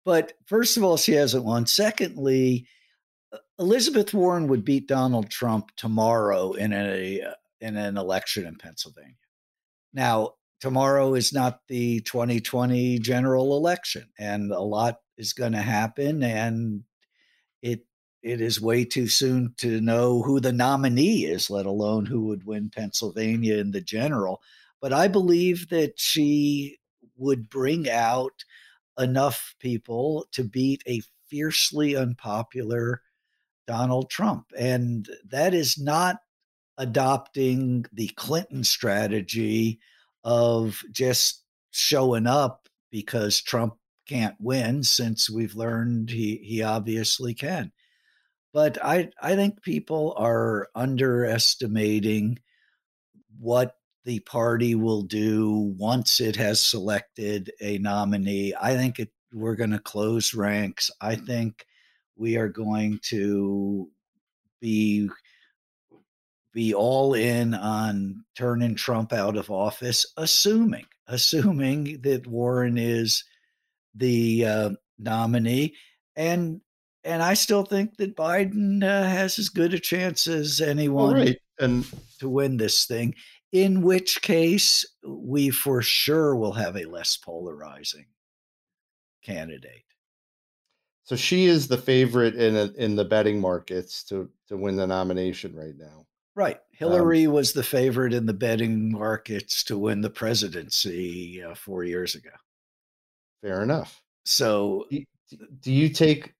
But 0.04 0.32
first 0.46 0.76
of 0.76 0.84
all 0.84 0.96
she 0.96 1.12
hasn't 1.12 1.44
won. 1.44 1.66
Secondly 1.66 2.66
Elizabeth 3.58 4.14
Warren 4.14 4.46
would 4.48 4.64
beat 4.64 4.86
Donald 4.86 5.30
Trump 5.30 5.70
tomorrow 5.76 6.52
in 6.52 6.72
a 6.72 7.20
uh, 7.22 7.34
in 7.60 7.76
an 7.76 7.96
election 7.96 8.46
in 8.46 8.54
Pennsylvania. 8.54 9.14
Now, 9.92 10.34
tomorrow 10.60 11.14
is 11.14 11.32
not 11.32 11.60
the 11.68 12.00
2020 12.02 13.00
general 13.00 13.56
election, 13.56 14.08
and 14.18 14.52
a 14.52 14.60
lot 14.60 15.00
is 15.16 15.32
going 15.32 15.52
to 15.52 15.60
happen, 15.60 16.22
and 16.22 16.84
it 17.62 17.84
it 18.22 18.40
is 18.40 18.60
way 18.60 18.84
too 18.84 19.06
soon 19.06 19.54
to 19.58 19.80
know 19.80 20.22
who 20.22 20.40
the 20.40 20.52
nominee 20.52 21.24
is, 21.24 21.50
let 21.50 21.66
alone 21.66 22.06
who 22.06 22.26
would 22.26 22.44
win 22.44 22.70
Pennsylvania 22.70 23.56
in 23.58 23.70
the 23.70 23.80
general. 23.80 24.42
But 24.80 24.92
I 24.92 25.08
believe 25.08 25.68
that 25.70 25.98
she 25.98 26.78
would 27.16 27.48
bring 27.48 27.88
out 27.88 28.44
enough 28.98 29.54
people 29.60 30.26
to 30.32 30.44
beat 30.44 30.82
a 30.86 31.02
fiercely 31.28 31.96
unpopular 31.96 33.02
Donald 33.66 34.10
Trump. 34.10 34.46
And 34.58 35.08
that 35.28 35.54
is 35.54 35.78
not 35.78 36.16
adopting 36.78 37.84
the 37.92 38.08
Clinton 38.08 38.64
strategy 38.64 39.78
of 40.24 40.82
just 40.90 41.44
showing 41.70 42.26
up 42.26 42.68
because 42.90 43.40
Trump 43.40 43.74
can't 44.06 44.36
win, 44.40 44.82
since 44.82 45.28
we've 45.28 45.54
learned 45.54 46.08
he, 46.08 46.36
he 46.36 46.62
obviously 46.62 47.34
can. 47.34 47.70
But 48.52 48.82
I, 48.82 49.10
I 49.20 49.34
think 49.36 49.62
people 49.62 50.14
are 50.16 50.68
underestimating 50.74 52.38
what 53.38 53.76
the 54.04 54.20
party 54.20 54.74
will 54.74 55.02
do 55.02 55.74
once 55.78 56.20
it 56.20 56.36
has 56.36 56.60
selected 56.60 57.52
a 57.60 57.78
nominee. 57.78 58.54
I 58.58 58.74
think 58.74 58.98
it, 58.98 59.10
we're 59.32 59.56
going 59.56 59.70
to 59.70 59.78
close 59.78 60.32
ranks. 60.34 60.90
I 61.00 61.14
think 61.14 61.66
we 62.16 62.36
are 62.36 62.48
going 62.48 63.00
to 63.04 63.90
be 64.60 65.08
be 66.54 66.74
all 66.74 67.14
in 67.14 67.54
on 67.54 68.24
turning 68.36 68.74
Trump 68.74 69.12
out 69.12 69.36
of 69.36 69.50
office, 69.50 70.06
assuming 70.16 70.86
assuming 71.06 72.00
that 72.02 72.26
Warren 72.26 72.78
is 72.78 73.24
the 73.94 74.44
uh, 74.46 74.70
nominee, 74.98 75.74
and 76.16 76.60
and 77.08 77.22
I 77.22 77.32
still 77.32 77.64
think 77.64 77.96
that 77.96 78.16
Biden 78.16 78.84
uh, 78.84 79.08
has 79.08 79.38
as 79.38 79.48
good 79.48 79.72
a 79.72 79.78
chance 79.78 80.26
as 80.26 80.60
anyone 80.60 81.14
right. 81.14 81.38
and 81.58 81.86
to 82.18 82.28
win 82.28 82.58
this 82.58 82.84
thing. 82.84 83.14
In 83.50 83.80
which 83.80 84.20
case, 84.20 84.84
we 85.02 85.48
for 85.48 85.80
sure 85.80 86.36
will 86.36 86.52
have 86.52 86.76
a 86.76 86.84
less 86.84 87.16
polarizing 87.16 88.04
candidate. 89.24 89.84
So 91.04 91.16
she 91.16 91.46
is 91.46 91.66
the 91.66 91.78
favorite 91.78 92.34
in 92.34 92.54
a, 92.54 92.70
in 92.76 92.94
the 92.94 93.06
betting 93.06 93.40
markets 93.40 94.04
to 94.04 94.28
to 94.48 94.58
win 94.58 94.76
the 94.76 94.86
nomination 94.86 95.56
right 95.56 95.76
now. 95.78 96.04
Right. 96.36 96.56
Um 96.56 96.62
Hillary 96.72 97.26
um, 97.26 97.32
was 97.32 97.54
the 97.54 97.62
favorite 97.62 98.12
in 98.12 98.26
the 98.26 98.34
betting 98.34 98.92
markets 98.92 99.64
to 99.64 99.78
win 99.78 100.02
the 100.02 100.10
presidency 100.10 101.42
uh, 101.42 101.54
4 101.54 101.84
years 101.84 102.14
ago. 102.14 102.30
Fair 103.40 103.62
enough. 103.62 104.02
So 104.26 104.86
do, 104.90 105.04
do 105.60 105.72
you 105.72 105.88
take 105.88 106.34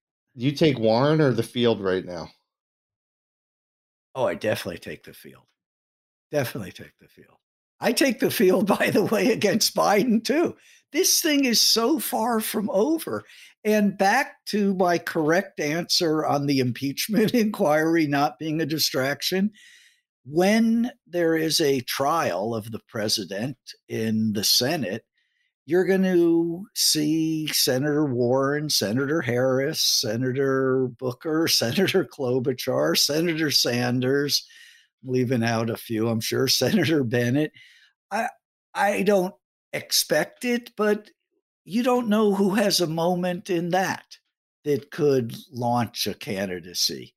you 0.45 0.51
take 0.51 0.79
Warren 0.79 1.21
or 1.21 1.33
the 1.33 1.43
field 1.43 1.81
right 1.81 2.05
now? 2.05 2.29
Oh, 4.15 4.25
I 4.25 4.35
definitely 4.35 4.79
take 4.79 5.03
the 5.03 5.13
field. 5.13 5.43
Definitely 6.31 6.71
take 6.71 6.97
the 6.99 7.07
field. 7.07 7.37
I 7.79 7.91
take 7.91 8.19
the 8.19 8.31
field, 8.31 8.67
by 8.79 8.89
the 8.89 9.05
way, 9.05 9.31
against 9.31 9.75
Biden 9.75 10.23
too. 10.23 10.55
This 10.91 11.21
thing 11.21 11.45
is 11.45 11.61
so 11.61 11.99
far 11.99 12.39
from 12.39 12.69
over. 12.71 13.23
And 13.63 13.97
back 13.97 14.45
to 14.47 14.73
my 14.75 14.97
correct 14.97 15.59
answer 15.59 16.25
on 16.25 16.47
the 16.47 16.59
impeachment 16.59 17.33
inquiry 17.33 18.07
not 18.07 18.39
being 18.39 18.61
a 18.61 18.65
distraction. 18.65 19.51
When 20.25 20.91
there 21.07 21.35
is 21.35 21.59
a 21.59 21.81
trial 21.81 22.55
of 22.55 22.71
the 22.71 22.81
president 22.87 23.57
in 23.87 24.33
the 24.33 24.43
Senate, 24.43 25.03
you're 25.69 25.85
going 25.85 26.01
to 26.01 26.65
see 26.73 27.45
Senator 27.45 28.05
Warren, 28.05 28.71
Senator 28.71 29.21
Harris, 29.21 29.79
Senator 29.79 30.87
Booker, 30.97 31.47
Senator 31.47 32.03
Klobuchar, 32.03 32.97
Senator 32.97 33.51
Sanders, 33.51 34.47
leaving 35.03 35.43
out 35.43 35.69
a 35.69 35.77
few, 35.77 36.09
I'm 36.09 36.21
sure, 36.21 36.47
Senator 36.47 37.03
Bennet. 37.03 37.51
I 38.09 38.29
I 38.73 39.03
don't 39.03 39.35
expect 39.71 40.43
it, 40.43 40.71
but 40.75 41.11
you 41.65 41.83
don't 41.83 42.09
know 42.09 42.33
who 42.33 42.55
has 42.55 42.81
a 42.81 42.87
moment 42.87 43.51
in 43.51 43.69
that 43.69 44.17
that 44.63 44.89
could 44.89 45.35
launch 45.51 46.07
a 46.07 46.15
candidacy. 46.15 47.13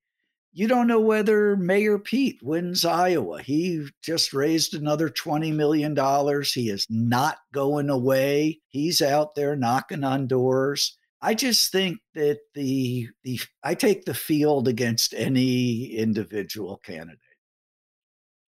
You 0.55 0.69
don't 0.69 0.87
know 0.87 1.01
whether 1.01 1.57
Mayor 1.57 1.99
Pete 1.99 2.39
wins 2.43 2.85
Iowa. 2.85 3.41
He 3.41 3.89
just 4.03 4.35
raised 4.35 4.75
another 4.75 5.09
$20 5.09 5.55
million. 5.55 5.97
He 6.45 6.69
is 6.69 6.87
not 6.91 7.39
going 7.55 7.89
away. 7.89 8.61
He's 8.69 9.01
out 9.01 9.35
there 9.35 9.57
knocking 9.57 10.05
on 10.05 10.27
doors. 10.27 10.99
I 11.23 11.35
just 11.35 11.71
think 11.71 12.01
that 12.15 12.41
the 12.55 13.09
the 13.23 13.41
I 13.63 13.75
take 13.75 14.05
the 14.05 14.13
field 14.13 14.67
against 14.67 15.15
any 15.15 15.85
individual 15.95 16.79
candidate. 16.79 17.19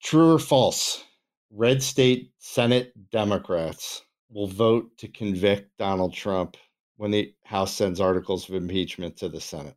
True 0.03 0.33
or 0.33 0.39
false? 0.39 1.03
Red 1.51 1.83
state 1.83 2.31
Senate 2.39 2.91
Democrats 3.12 4.01
will 4.29 4.48
vote 4.48 4.89
to 4.98 5.07
convict 5.07 5.69
Donald 5.77 6.13
Trump 6.13 6.57
when 6.98 7.12
the 7.12 7.31
House 7.45 7.74
sends 7.74 8.01
articles 8.01 8.50
of 8.50 8.55
impeachment 8.55 9.15
to 9.17 9.29
the 9.29 9.39
Senate. 9.39 9.75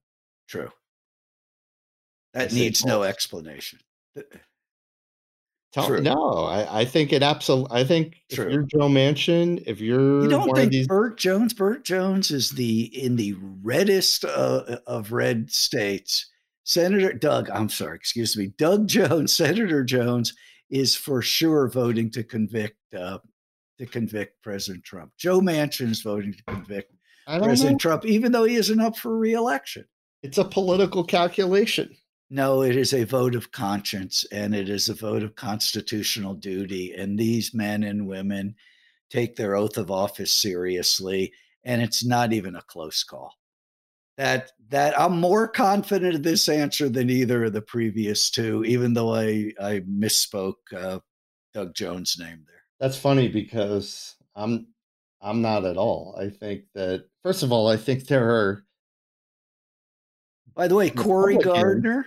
True. 0.49 0.71
That 2.37 2.53
needs 2.53 2.85
no 2.85 3.03
explanation. 3.03 3.79
Tell, 5.73 6.01
no, 6.01 6.45
I, 6.45 6.81
I 6.81 6.85
think 6.85 7.13
it 7.13 7.23
absolutely. 7.23 7.81
I 7.81 7.85
think 7.85 8.23
True. 8.31 8.47
if 8.47 8.53
you're 8.53 8.63
Joe 8.63 8.89
Manchin, 8.89 9.63
if 9.67 9.81
you're 9.81 10.23
you 10.23 10.29
don't 10.29 10.55
think 10.55 10.73
these... 10.73 10.87
Burt 10.87 11.19
Jones, 11.19 11.53
Burt 11.53 11.85
Jones 11.85 12.31
is 12.31 12.51
the 12.51 12.85
in 13.03 13.17
the 13.17 13.37
reddest 13.63 14.25
uh, 14.25 14.79
of 14.87 15.13
red 15.13 15.51
states. 15.51 16.31
Senator 16.65 17.13
Doug, 17.13 17.49
I'm 17.51 17.69
sorry, 17.69 17.97
excuse 17.97 18.37
me, 18.37 18.49
Doug 18.59 18.87
Jones, 18.87 19.33
Senator 19.37 19.83
Jones 19.85 20.35
is 20.71 20.95
for 20.95 21.23
sure 21.23 21.69
voting 21.69 22.11
to 22.11 22.23
convict 22.23 22.79
uh, 22.95 23.19
to 23.79 23.87
convict 23.87 24.43
President 24.43 24.85
Trump. 24.85 25.13
Joe 25.19 25.41
Manchin 25.41 25.91
is 25.91 26.03
voting 26.03 26.35
to 26.35 26.43
convict 26.45 26.93
President 27.27 27.73
know. 27.73 27.79
Trump, 27.79 28.05
even 28.05 28.33
though 28.33 28.45
he 28.45 28.57
isn't 28.57 28.81
up 28.81 28.97
for 28.97 29.17
reelection. 29.17 29.85
It's 30.23 30.39
a 30.39 30.45
political 30.45 31.05
calculation. 31.05 31.95
No, 32.29 32.63
it 32.63 32.77
is 32.77 32.93
a 32.93 33.05
vote 33.05 33.35
of 33.35 33.53
conscience 33.53 34.25
and 34.33 34.55
it 34.55 34.69
is 34.69 34.89
a 34.89 34.95
vote 34.95 35.23
of 35.23 35.37
constitutional 35.37 36.35
duty. 36.35 36.93
And 36.95 37.19
these 37.19 37.55
men 37.55 37.85
and 37.85 38.07
women 38.07 38.57
take 39.11 39.37
their 39.37 39.55
oath 39.55 39.77
of 39.77 39.91
office 39.91 40.31
seriously, 40.31 41.33
and 41.65 41.81
it's 41.81 42.05
not 42.05 42.33
even 42.33 42.57
a 42.57 42.63
close 42.63 43.05
call. 43.05 43.33
That 44.17 44.53
that 44.71 44.99
I'm 44.99 45.21
more 45.21 45.47
confident 45.47 46.15
of 46.17 46.23
this 46.23 46.49
answer 46.49 46.89
than 46.89 47.11
either 47.11 47.45
of 47.45 47.53
the 47.53 47.63
previous 47.63 48.31
two, 48.31 48.65
even 48.65 48.95
though 48.95 49.15
I 49.15 49.53
I 49.61 49.83
misspoke 49.89 50.55
uh, 50.75 51.01
Doug 51.53 51.75
Jones' 51.75 52.19
name 52.19 52.43
there. 52.47 52.63
That's 52.81 52.99
funny 52.99 53.29
because 53.29 54.17
I'm 54.35 54.69
I'm 55.21 55.43
not 55.43 55.65
at 55.65 55.77
all. 55.77 56.17
I 56.19 56.31
think 56.31 56.65
that 56.75 57.05
first 57.23 57.43
of 57.43 57.53
all, 57.53 57.69
I 57.69 57.77
think 57.77 58.07
there 58.07 58.31
are. 58.31 58.63
By 60.55 60.69
the 60.69 60.75
way, 60.75 60.89
Cory 60.89 61.37
Gardner, 61.37 62.07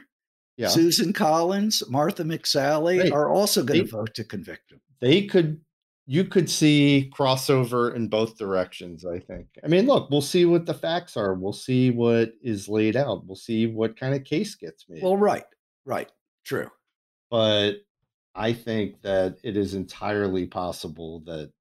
yeah. 0.59 0.67
Susan 0.67 1.13
Collins, 1.13 1.81
Martha 1.87 2.23
McSally 2.25 3.13
are 3.13 3.29
also 3.29 3.63
going 3.63 3.85
to 3.85 3.89
vote 3.89 4.13
to 4.15 4.25
convict 4.25 4.73
him. 4.73 4.81
They 4.99 5.23
could 5.23 5.61
you 6.05 6.25
could 6.25 6.49
see 6.49 7.09
crossover 7.15 7.95
in 7.95 8.07
both 8.07 8.37
directions 8.37 9.05
i 9.05 9.19
think. 9.19 9.47
I 9.63 9.67
mean 9.67 9.85
look 9.85 10.09
we'll 10.09 10.21
see 10.21 10.43
what 10.43 10.65
the 10.65 10.73
facts 10.73 11.15
are. 11.15 11.33
We'll 11.33 11.53
see 11.53 11.91
what 11.91 12.33
is 12.43 12.67
laid 12.67 12.97
out. 12.97 13.25
We'll 13.25 13.37
see 13.37 13.67
what 13.67 13.97
kind 13.97 14.13
of 14.13 14.25
case 14.25 14.55
gets 14.55 14.85
made. 14.89 15.01
Well 15.01 15.15
right. 15.15 15.45
Right. 15.85 16.11
True. 16.43 16.69
But 17.31 17.75
i 18.35 18.51
think 18.51 19.01
that 19.03 19.37
it 19.43 19.55
is 19.55 19.75
entirely 19.75 20.45
possible 20.45 21.21
that 21.21 21.51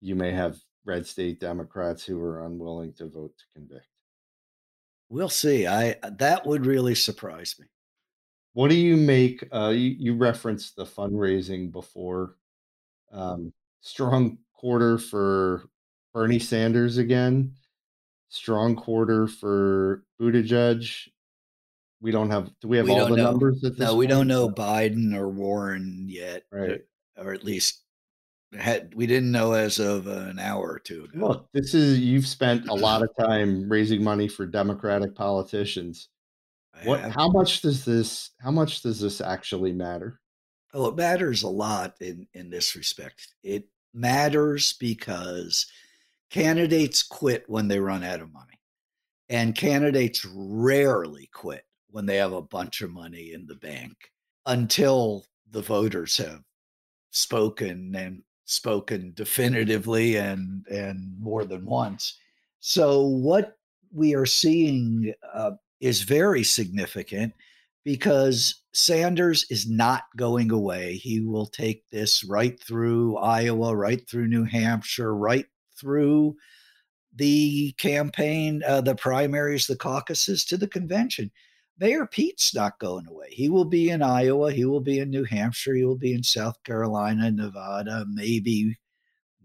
you 0.00 0.16
may 0.16 0.32
have 0.32 0.58
red 0.84 1.06
state 1.06 1.38
democrats 1.38 2.04
who 2.04 2.20
are 2.20 2.44
unwilling 2.46 2.94
to 2.94 3.06
vote 3.06 3.34
to 3.38 3.44
convict. 3.54 3.86
We'll 5.08 5.28
see. 5.28 5.68
I 5.68 5.94
that 6.18 6.46
would 6.46 6.66
really 6.66 6.96
surprise 6.96 7.54
me 7.60 7.66
what 8.58 8.70
do 8.70 8.76
you 8.76 8.96
make 8.96 9.46
uh 9.52 9.68
you, 9.68 9.94
you 9.98 10.14
referenced 10.16 10.74
the 10.74 10.84
fundraising 10.84 11.70
before 11.70 12.34
um, 13.12 13.52
strong 13.82 14.38
quarter 14.52 14.98
for 14.98 15.68
Bernie 16.12 16.40
Sanders 16.40 16.98
again. 16.98 17.54
Strong 18.30 18.74
quarter 18.74 19.28
for 19.28 20.02
Buttigieg. 20.20 21.08
We 22.00 22.10
don't 22.10 22.30
have. 22.30 22.50
Do 22.60 22.66
we 22.66 22.78
have 22.78 22.86
we 22.86 22.98
all 22.98 23.06
the 23.06 23.16
know. 23.16 23.30
numbers 23.30 23.62
at 23.62 23.76
this? 23.76 23.86
No, 23.86 23.94
we 23.94 24.08
don't 24.08 24.26
know 24.26 24.48
Biden 24.48 25.14
or 25.14 25.28
Warren 25.28 26.06
yet, 26.08 26.42
right? 26.50 26.80
Or 27.16 27.32
at 27.32 27.44
least 27.44 27.84
had 28.58 28.92
we 28.92 29.06
didn't 29.06 29.30
know 29.30 29.52
as 29.52 29.78
of 29.78 30.08
an 30.08 30.40
hour 30.40 30.68
or 30.68 30.80
two 30.80 31.04
ago. 31.04 31.28
Look, 31.28 31.48
this 31.52 31.74
is 31.74 32.00
you've 32.00 32.26
spent 32.26 32.68
a 32.68 32.74
lot 32.74 33.02
of 33.02 33.10
time 33.20 33.68
raising 33.68 34.02
money 34.02 34.26
for 34.26 34.46
Democratic 34.46 35.14
politicians. 35.14 36.08
What? 36.84 37.00
How 37.00 37.28
much 37.28 37.60
does 37.60 37.84
this? 37.84 38.30
How 38.40 38.50
much 38.50 38.82
does 38.82 39.00
this 39.00 39.20
actually 39.20 39.72
matter? 39.72 40.20
Oh, 40.74 40.88
it 40.88 40.96
matters 40.96 41.42
a 41.42 41.48
lot 41.48 41.94
in, 42.00 42.26
in 42.34 42.50
this 42.50 42.76
respect. 42.76 43.34
It 43.42 43.68
matters 43.94 44.74
because 44.74 45.66
candidates 46.30 47.02
quit 47.02 47.44
when 47.48 47.68
they 47.68 47.80
run 47.80 48.04
out 48.04 48.20
of 48.20 48.32
money. 48.32 48.60
And 49.30 49.54
candidates 49.54 50.26
rarely 50.34 51.28
quit 51.32 51.64
when 51.90 52.06
they 52.06 52.16
have 52.16 52.32
a 52.32 52.42
bunch 52.42 52.80
of 52.82 52.90
money 52.90 53.32
in 53.32 53.46
the 53.46 53.56
bank 53.56 53.94
until 54.46 55.24
the 55.50 55.62
voters 55.62 56.16
have 56.18 56.42
spoken 57.10 57.94
and 57.94 58.22
spoken 58.44 59.12
definitively 59.14 60.16
and 60.16 60.66
and 60.68 61.18
more 61.18 61.44
than 61.44 61.64
once. 61.64 62.18
So 62.60 63.02
what 63.02 63.56
we 63.92 64.14
are 64.14 64.26
seeing 64.26 65.12
uh, 65.32 65.52
is 65.80 66.02
very 66.02 66.42
significant 66.42 67.32
because 67.84 68.62
Sanders 68.72 69.46
is 69.50 69.68
not 69.68 70.02
going 70.16 70.50
away. 70.50 70.94
He 70.96 71.20
will 71.20 71.46
take 71.46 71.84
this 71.90 72.24
right 72.24 72.60
through 72.62 73.16
Iowa, 73.16 73.74
right 73.74 74.06
through 74.08 74.28
New 74.28 74.44
Hampshire, 74.44 75.14
right 75.14 75.46
through 75.80 76.36
the 77.14 77.72
campaign, 77.78 78.62
uh, 78.66 78.80
the 78.80 78.94
primaries, 78.94 79.66
the 79.66 79.76
caucuses 79.76 80.44
to 80.46 80.56
the 80.56 80.68
convention. 80.68 81.30
Mayor 81.80 82.06
Pete's 82.06 82.54
not 82.54 82.78
going 82.78 83.06
away. 83.06 83.28
He 83.30 83.48
will 83.48 83.64
be 83.64 83.90
in 83.90 84.02
Iowa. 84.02 84.52
He 84.52 84.64
will 84.64 84.80
be 84.80 84.98
in 84.98 85.10
New 85.10 85.24
Hampshire. 85.24 85.74
He 85.74 85.84
will 85.84 85.96
be 85.96 86.12
in 86.12 86.22
South 86.22 86.62
Carolina, 86.64 87.30
Nevada. 87.30 88.04
Maybe, 88.08 88.76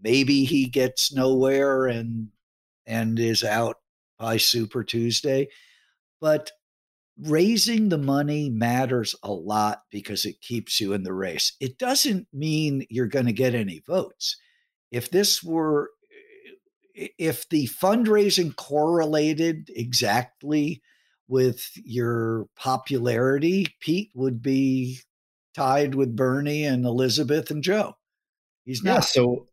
maybe 0.02 0.44
he 0.44 0.66
gets 0.66 1.12
nowhere 1.12 1.86
and 1.86 2.28
and 2.86 3.18
is 3.18 3.42
out 3.42 3.76
by 4.18 4.36
Super 4.36 4.84
Tuesday. 4.84 5.48
But 6.24 6.52
raising 7.20 7.90
the 7.90 7.98
money 7.98 8.48
matters 8.48 9.14
a 9.22 9.30
lot 9.30 9.82
because 9.90 10.24
it 10.24 10.40
keeps 10.40 10.80
you 10.80 10.94
in 10.94 11.02
the 11.02 11.12
race. 11.12 11.52
It 11.60 11.76
doesn't 11.76 12.28
mean 12.32 12.86
you're 12.88 13.08
going 13.08 13.26
to 13.26 13.32
get 13.34 13.54
any 13.54 13.82
votes. 13.86 14.38
If 14.90 15.10
this 15.10 15.42
were, 15.42 15.90
if 16.94 17.46
the 17.50 17.66
fundraising 17.66 18.56
correlated 18.56 19.68
exactly 19.76 20.80
with 21.28 21.62
your 21.74 22.46
popularity, 22.56 23.66
Pete 23.80 24.10
would 24.14 24.40
be 24.40 25.00
tied 25.54 25.94
with 25.94 26.16
Bernie 26.16 26.64
and 26.64 26.86
Elizabeth 26.86 27.50
and 27.50 27.62
Joe. 27.62 27.98
He's 28.64 28.82
not. 28.82 28.94
Yeah, 28.94 29.00
so, 29.00 29.48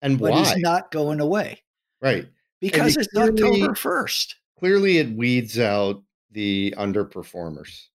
and 0.00 0.18
but 0.18 0.32
why? 0.32 0.38
he's 0.38 0.56
not 0.56 0.90
going 0.90 1.20
away. 1.20 1.62
Right. 2.00 2.26
Because 2.58 2.96
it's 2.96 3.08
clearly, 3.08 3.42
October 3.42 3.74
1st. 3.74 4.32
Clearly, 4.58 4.96
it 4.96 5.14
weeds 5.14 5.58
out 5.58 6.02
the 6.36 6.74
underperformers. 6.76 7.86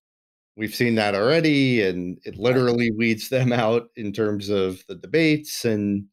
We've 0.56 0.74
seen 0.74 0.96
that 0.96 1.14
already, 1.14 1.82
and 1.82 2.18
it 2.24 2.36
literally 2.36 2.90
weeds 2.90 3.28
them 3.28 3.52
out 3.52 3.88
in 3.96 4.12
terms 4.12 4.48
of 4.50 4.84
the 4.88 4.96
debates 4.96 5.64
and 5.64 6.06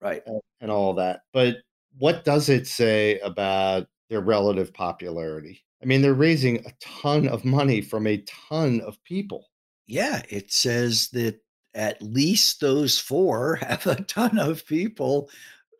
right 0.00 0.22
and 0.60 0.70
all 0.70 0.92
that. 0.94 1.22
But 1.32 1.56
what 1.98 2.24
does 2.24 2.50
it 2.50 2.66
say 2.66 3.18
about 3.20 3.88
their 4.10 4.20
relative 4.20 4.72
popularity? 4.74 5.64
I 5.82 5.86
mean, 5.86 6.02
they're 6.02 6.14
raising 6.14 6.58
a 6.58 6.72
ton 6.80 7.26
of 7.26 7.44
money 7.44 7.80
from 7.80 8.06
a 8.06 8.22
ton 8.48 8.82
of 8.82 9.02
people. 9.02 9.48
Yeah, 9.86 10.20
it 10.28 10.52
says 10.52 11.08
that 11.14 11.40
at 11.74 12.02
least 12.02 12.60
those 12.60 12.98
four 12.98 13.56
have 13.62 13.86
a 13.86 14.02
ton 14.02 14.38
of 14.38 14.66
people 14.66 15.30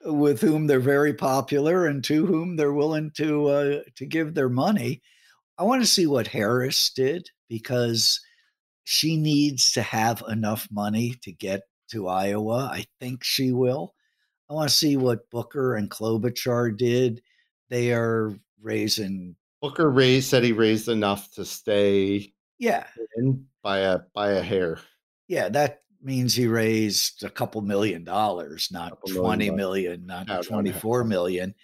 with 0.07 0.41
whom 0.41 0.67
they're 0.67 0.81
very 0.81 1.13
popular 1.13 1.87
and 1.87 2.03
to 2.05 2.25
whom 2.25 2.57
they're 2.57 2.73
willing 2.73 3.11
to 3.13 3.47
uh, 3.49 3.81
to 3.95 4.07
give 4.07 4.33
their 4.33 4.49
money. 4.49 5.03
I 5.63 5.65
want 5.65 5.81
to 5.81 5.87
see 5.87 6.09
what 6.09 6.27
Harris 6.27 6.91
did 6.91 7.31
because 7.49 8.21
she 8.83 9.17
needs 9.17 9.71
to 9.75 9.83
have 9.83 10.21
enough 10.29 10.67
money 10.73 11.15
to 11.23 11.31
get 11.31 11.63
to 11.93 12.09
Iowa. 12.09 12.69
I 12.73 12.85
think 12.99 13.23
she 13.23 13.53
will. 13.53 13.95
I 14.51 14.55
want 14.55 14.69
to 14.69 14.75
see 14.75 14.97
what 14.97 15.31
Booker 15.31 15.77
and 15.77 15.89
Klobuchar 15.89 16.77
did. 16.77 17.23
They 17.71 17.93
are 17.93 18.37
raising. 18.61 19.37
Booker 19.61 19.89
raised 19.89 20.31
said 20.31 20.43
he 20.43 20.51
raised 20.51 20.89
enough 20.89 21.31
to 21.35 21.45
stay. 21.45 22.33
Yeah, 22.59 22.85
by 23.63 23.79
a 23.79 24.01
by 24.13 24.33
a 24.33 24.43
hair. 24.43 24.81
Yeah, 25.29 25.49
that 25.51 25.83
means 26.03 26.35
he 26.35 26.49
raised 26.49 27.23
a 27.23 27.31
couple 27.31 27.61
million 27.61 28.03
dollars, 28.03 28.69
not 28.73 28.99
twenty 29.07 29.49
million, 29.49 30.07
not 30.07 30.27
twenty 30.43 30.73
four 30.73 31.05
million. 31.05 31.55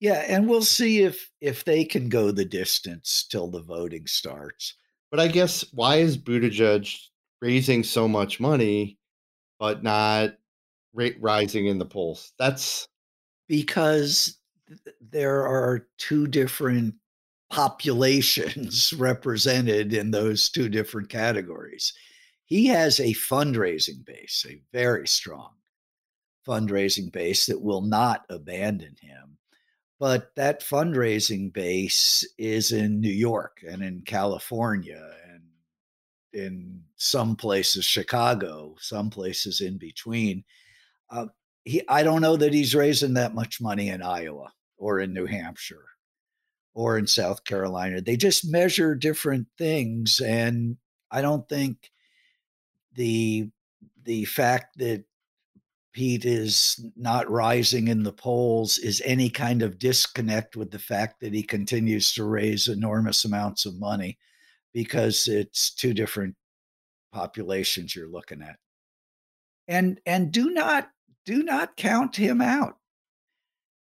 Yeah, 0.00 0.24
and 0.26 0.48
we'll 0.48 0.62
see 0.62 1.02
if 1.02 1.30
if 1.42 1.64
they 1.64 1.84
can 1.84 2.08
go 2.08 2.30
the 2.30 2.44
distance 2.44 3.26
till 3.30 3.48
the 3.48 3.62
voting 3.62 4.06
starts. 4.06 4.74
But 5.10 5.20
I 5.20 5.28
guess 5.28 5.64
why 5.72 5.96
is 5.96 6.16
Buttigieg 6.16 6.90
raising 7.42 7.84
so 7.84 8.08
much 8.08 8.40
money, 8.40 8.98
but 9.58 9.82
not 9.82 10.36
rate 10.94 11.16
rising 11.20 11.66
in 11.66 11.78
the 11.78 11.84
polls? 11.84 12.32
That's 12.38 12.88
because 13.46 14.38
there 15.00 15.46
are 15.46 15.88
two 15.98 16.26
different 16.26 16.94
populations 17.50 18.92
represented 18.96 19.92
in 19.92 20.10
those 20.10 20.48
two 20.48 20.70
different 20.70 21.10
categories. 21.10 21.92
He 22.46 22.66
has 22.68 23.00
a 23.00 23.12
fundraising 23.12 24.04
base, 24.06 24.46
a 24.48 24.62
very 24.72 25.06
strong 25.06 25.50
fundraising 26.46 27.12
base 27.12 27.46
that 27.46 27.60
will 27.60 27.82
not 27.82 28.24
abandon 28.30 28.96
him 29.00 29.36
but 30.00 30.34
that 30.34 30.62
fundraising 30.62 31.52
base 31.52 32.26
is 32.38 32.72
in 32.72 33.02
New 33.02 33.12
York 33.12 33.62
and 33.68 33.82
in 33.82 34.00
California 34.00 35.14
and 35.30 35.42
in 36.32 36.82
some 36.96 37.36
places 37.36 37.84
Chicago, 37.84 38.74
some 38.80 39.10
places 39.10 39.60
in 39.60 39.76
between. 39.76 40.42
Uh, 41.10 41.26
he, 41.66 41.82
I 41.86 42.02
don't 42.02 42.22
know 42.22 42.36
that 42.36 42.54
he's 42.54 42.74
raising 42.74 43.12
that 43.14 43.34
much 43.34 43.60
money 43.60 43.90
in 43.90 44.00
Iowa 44.00 44.50
or 44.78 45.00
in 45.00 45.12
New 45.12 45.26
Hampshire 45.26 45.84
or 46.72 46.96
in 46.96 47.06
South 47.06 47.44
Carolina. 47.44 48.00
They 48.00 48.16
just 48.16 48.50
measure 48.50 48.94
different 48.94 49.48
things, 49.58 50.20
and 50.20 50.78
I 51.10 51.20
don't 51.20 51.46
think 51.46 51.90
the 52.94 53.50
the 54.04 54.24
fact 54.24 54.78
that 54.78 55.04
Pete 55.92 56.24
is 56.24 56.84
not 56.96 57.30
rising 57.30 57.88
in 57.88 58.02
the 58.02 58.12
polls 58.12 58.78
is 58.78 59.02
any 59.04 59.28
kind 59.28 59.62
of 59.62 59.78
disconnect 59.78 60.56
with 60.56 60.70
the 60.70 60.78
fact 60.78 61.20
that 61.20 61.34
he 61.34 61.42
continues 61.42 62.12
to 62.14 62.24
raise 62.24 62.68
enormous 62.68 63.24
amounts 63.24 63.66
of 63.66 63.78
money 63.78 64.16
because 64.72 65.26
it's 65.26 65.74
two 65.74 65.92
different 65.92 66.34
populations 67.12 67.94
you're 67.94 68.08
looking 68.08 68.42
at. 68.42 68.56
And 69.66 70.00
and 70.06 70.30
do 70.32 70.50
not 70.50 70.90
do 71.24 71.42
not 71.42 71.76
count 71.76 72.16
him 72.16 72.40
out. 72.40 72.76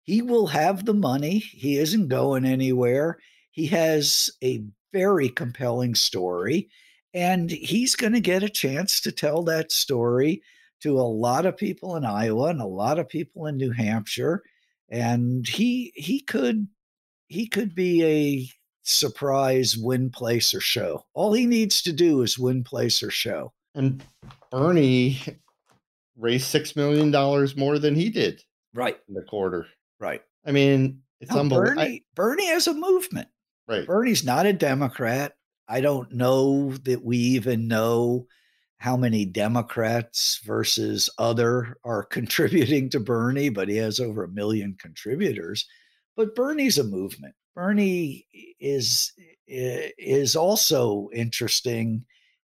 He 0.04 0.22
will 0.22 0.46
have 0.46 0.84
the 0.84 0.94
money. 0.94 1.38
He 1.38 1.78
isn't 1.78 2.08
going 2.08 2.44
anywhere. 2.44 3.18
He 3.50 3.66
has 3.66 4.30
a 4.42 4.64
very 4.92 5.28
compelling 5.28 5.94
story, 5.94 6.70
and 7.12 7.50
he's 7.50 7.96
going 7.96 8.14
to 8.14 8.20
get 8.20 8.42
a 8.42 8.48
chance 8.48 9.00
to 9.02 9.12
tell 9.12 9.42
that 9.44 9.72
story 9.72 10.42
to 10.82 10.98
a 10.98 11.02
lot 11.02 11.46
of 11.46 11.56
people 11.56 11.96
in 11.96 12.04
Iowa 12.04 12.48
and 12.48 12.60
a 12.60 12.66
lot 12.66 12.98
of 12.98 13.08
people 13.08 13.46
in 13.46 13.56
New 13.56 13.72
Hampshire. 13.72 14.42
And 14.88 15.46
he 15.46 15.92
he 15.94 16.20
could 16.20 16.68
he 17.28 17.46
could 17.46 17.74
be 17.74 18.04
a 18.04 18.48
surprise 18.82 19.76
win 19.76 20.10
place 20.10 20.54
or 20.54 20.60
show. 20.60 21.04
All 21.14 21.32
he 21.32 21.46
needs 21.46 21.82
to 21.82 21.92
do 21.92 22.22
is 22.22 22.38
win 22.38 22.64
place 22.64 23.02
or 23.02 23.10
show. 23.10 23.52
And 23.74 24.02
Bernie 24.50 25.20
raised 26.16 26.46
six 26.46 26.74
million 26.74 27.10
dollars 27.10 27.56
more 27.56 27.78
than 27.78 27.94
he 27.94 28.08
did. 28.08 28.42
Right. 28.74 28.98
In 29.08 29.14
the 29.14 29.22
quarter. 29.22 29.66
Right. 30.00 30.22
I 30.46 30.52
mean, 30.52 31.02
it's 31.20 31.32
no, 31.32 31.40
unbelievable. 31.40 31.82
Bernie, 31.82 32.04
Bernie 32.14 32.46
has 32.46 32.66
a 32.66 32.74
movement. 32.74 33.28
Right. 33.66 33.86
Bernie's 33.86 34.24
not 34.24 34.46
a 34.46 34.52
Democrat. 34.52 35.34
I 35.68 35.80
don't 35.82 36.10
know 36.12 36.72
that 36.84 37.04
we 37.04 37.18
even 37.18 37.68
know 37.68 38.26
how 38.78 38.96
many 38.96 39.24
Democrats 39.24 40.40
versus 40.44 41.10
other 41.18 41.76
are 41.84 42.04
contributing 42.10 42.88
to 42.90 43.00
Bernie, 43.00 43.48
but 43.48 43.68
he 43.68 43.76
has 43.76 44.00
over 44.00 44.24
a 44.24 44.28
million 44.28 44.76
contributors. 44.80 45.66
But 46.16 46.34
Bernie's 46.34 46.78
a 46.78 46.84
movement. 46.84 47.34
Bernie 47.54 48.26
is 48.60 49.12
is 49.46 50.36
also 50.36 51.08
interesting 51.14 52.04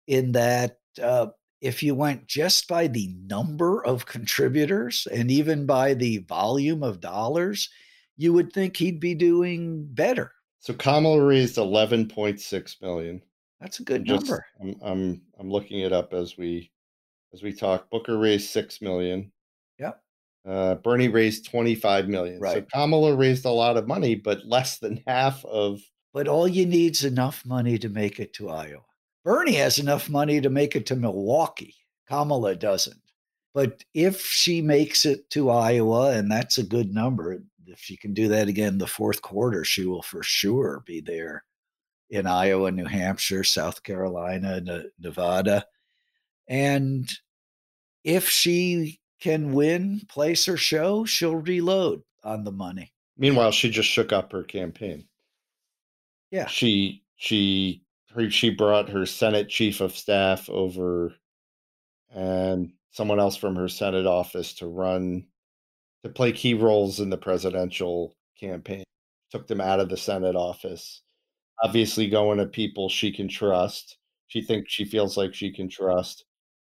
in 0.06 0.32
that 0.32 0.76
uh, 1.02 1.28
if 1.60 1.82
you 1.82 1.94
went 1.94 2.26
just 2.26 2.68
by 2.68 2.88
the 2.88 3.14
number 3.24 3.84
of 3.86 4.04
contributors 4.04 5.06
and 5.12 5.30
even 5.30 5.64
by 5.64 5.94
the 5.94 6.18
volume 6.28 6.82
of 6.82 7.00
dollars, 7.00 7.70
you 8.16 8.32
would 8.32 8.52
think 8.52 8.76
he'd 8.76 9.00
be 9.00 9.14
doing 9.14 9.86
better. 9.92 10.32
So 10.58 10.74
Kamala 10.74 11.24
raised 11.24 11.56
11.6 11.56 12.82
million. 12.82 13.22
That's 13.62 13.78
a 13.78 13.84
good 13.84 14.04
just, 14.04 14.26
number. 14.26 14.44
I'm, 14.60 14.76
I'm 14.82 15.22
I'm 15.38 15.50
looking 15.50 15.80
it 15.80 15.92
up 15.92 16.12
as 16.12 16.36
we 16.36 16.72
as 17.32 17.42
we 17.42 17.52
talk. 17.52 17.88
Booker 17.90 18.18
raised 18.18 18.50
6 18.50 18.82
million. 18.82 19.30
Yep. 19.78 20.02
Uh, 20.46 20.74
Bernie 20.76 21.08
raised 21.08 21.48
25 21.48 22.08
million. 22.08 22.40
Right. 22.40 22.54
So 22.54 22.66
Kamala 22.72 23.14
raised 23.14 23.44
a 23.44 23.50
lot 23.50 23.76
of 23.76 23.86
money, 23.86 24.16
but 24.16 24.44
less 24.44 24.78
than 24.78 25.02
half 25.06 25.44
of. 25.44 25.80
But 26.12 26.28
all 26.28 26.48
you 26.48 26.66
need 26.66 26.92
is 26.92 27.04
enough 27.04 27.46
money 27.46 27.78
to 27.78 27.88
make 27.88 28.18
it 28.18 28.32
to 28.34 28.50
Iowa. 28.50 28.82
Bernie 29.24 29.54
has 29.54 29.78
enough 29.78 30.10
money 30.10 30.40
to 30.40 30.50
make 30.50 30.74
it 30.74 30.84
to 30.86 30.96
Milwaukee. 30.96 31.76
Kamala 32.08 32.56
doesn't. 32.56 33.00
But 33.54 33.84
if 33.94 34.20
she 34.20 34.60
makes 34.60 35.06
it 35.06 35.30
to 35.30 35.50
Iowa, 35.50 36.10
and 36.10 36.30
that's 36.30 36.58
a 36.58 36.64
good 36.64 36.92
number, 36.92 37.42
if 37.66 37.78
she 37.78 37.96
can 37.96 38.12
do 38.12 38.26
that 38.28 38.48
again 38.48 38.76
the 38.76 38.86
fourth 38.86 39.22
quarter, 39.22 39.64
she 39.64 39.86
will 39.86 40.02
for 40.02 40.22
sure 40.22 40.82
be 40.84 41.00
there 41.00 41.44
in 42.12 42.26
Iowa, 42.26 42.70
New 42.70 42.84
Hampshire, 42.84 43.42
South 43.42 43.82
Carolina, 43.82 44.60
Nevada. 45.00 45.64
And 46.46 47.10
if 48.04 48.28
she 48.28 49.00
can 49.18 49.54
win, 49.54 50.02
place, 50.08 50.46
or 50.46 50.58
show, 50.58 51.06
she'll 51.06 51.36
reload 51.36 52.02
on 52.22 52.44
the 52.44 52.52
money. 52.52 52.92
Meanwhile, 53.16 53.52
she 53.52 53.70
just 53.70 53.88
shook 53.88 54.12
up 54.12 54.30
her 54.32 54.42
campaign. 54.42 55.06
Yeah. 56.30 56.46
She 56.48 57.02
she 57.16 57.82
she 58.28 58.50
brought 58.50 58.90
her 58.90 59.06
Senate 59.06 59.48
chief 59.48 59.80
of 59.80 59.96
staff 59.96 60.50
over 60.50 61.14
and 62.14 62.72
someone 62.90 63.20
else 63.20 63.36
from 63.36 63.56
her 63.56 63.68
Senate 63.68 64.06
office 64.06 64.52
to 64.54 64.66
run 64.66 65.24
to 66.02 66.10
play 66.10 66.32
key 66.32 66.52
roles 66.52 67.00
in 67.00 67.08
the 67.08 67.16
presidential 67.16 68.14
campaign. 68.38 68.84
Took 69.30 69.46
them 69.46 69.62
out 69.62 69.80
of 69.80 69.88
the 69.88 69.96
Senate 69.96 70.36
office. 70.36 71.00
Obviously 71.62 72.08
going 72.08 72.38
to 72.38 72.46
people 72.46 72.88
she 72.88 73.12
can 73.12 73.28
trust. 73.28 73.98
She 74.28 74.42
thinks 74.42 74.72
she 74.72 74.84
feels 74.84 75.16
like 75.16 75.34
she 75.34 75.52
can 75.52 75.68
trust. 75.68 76.24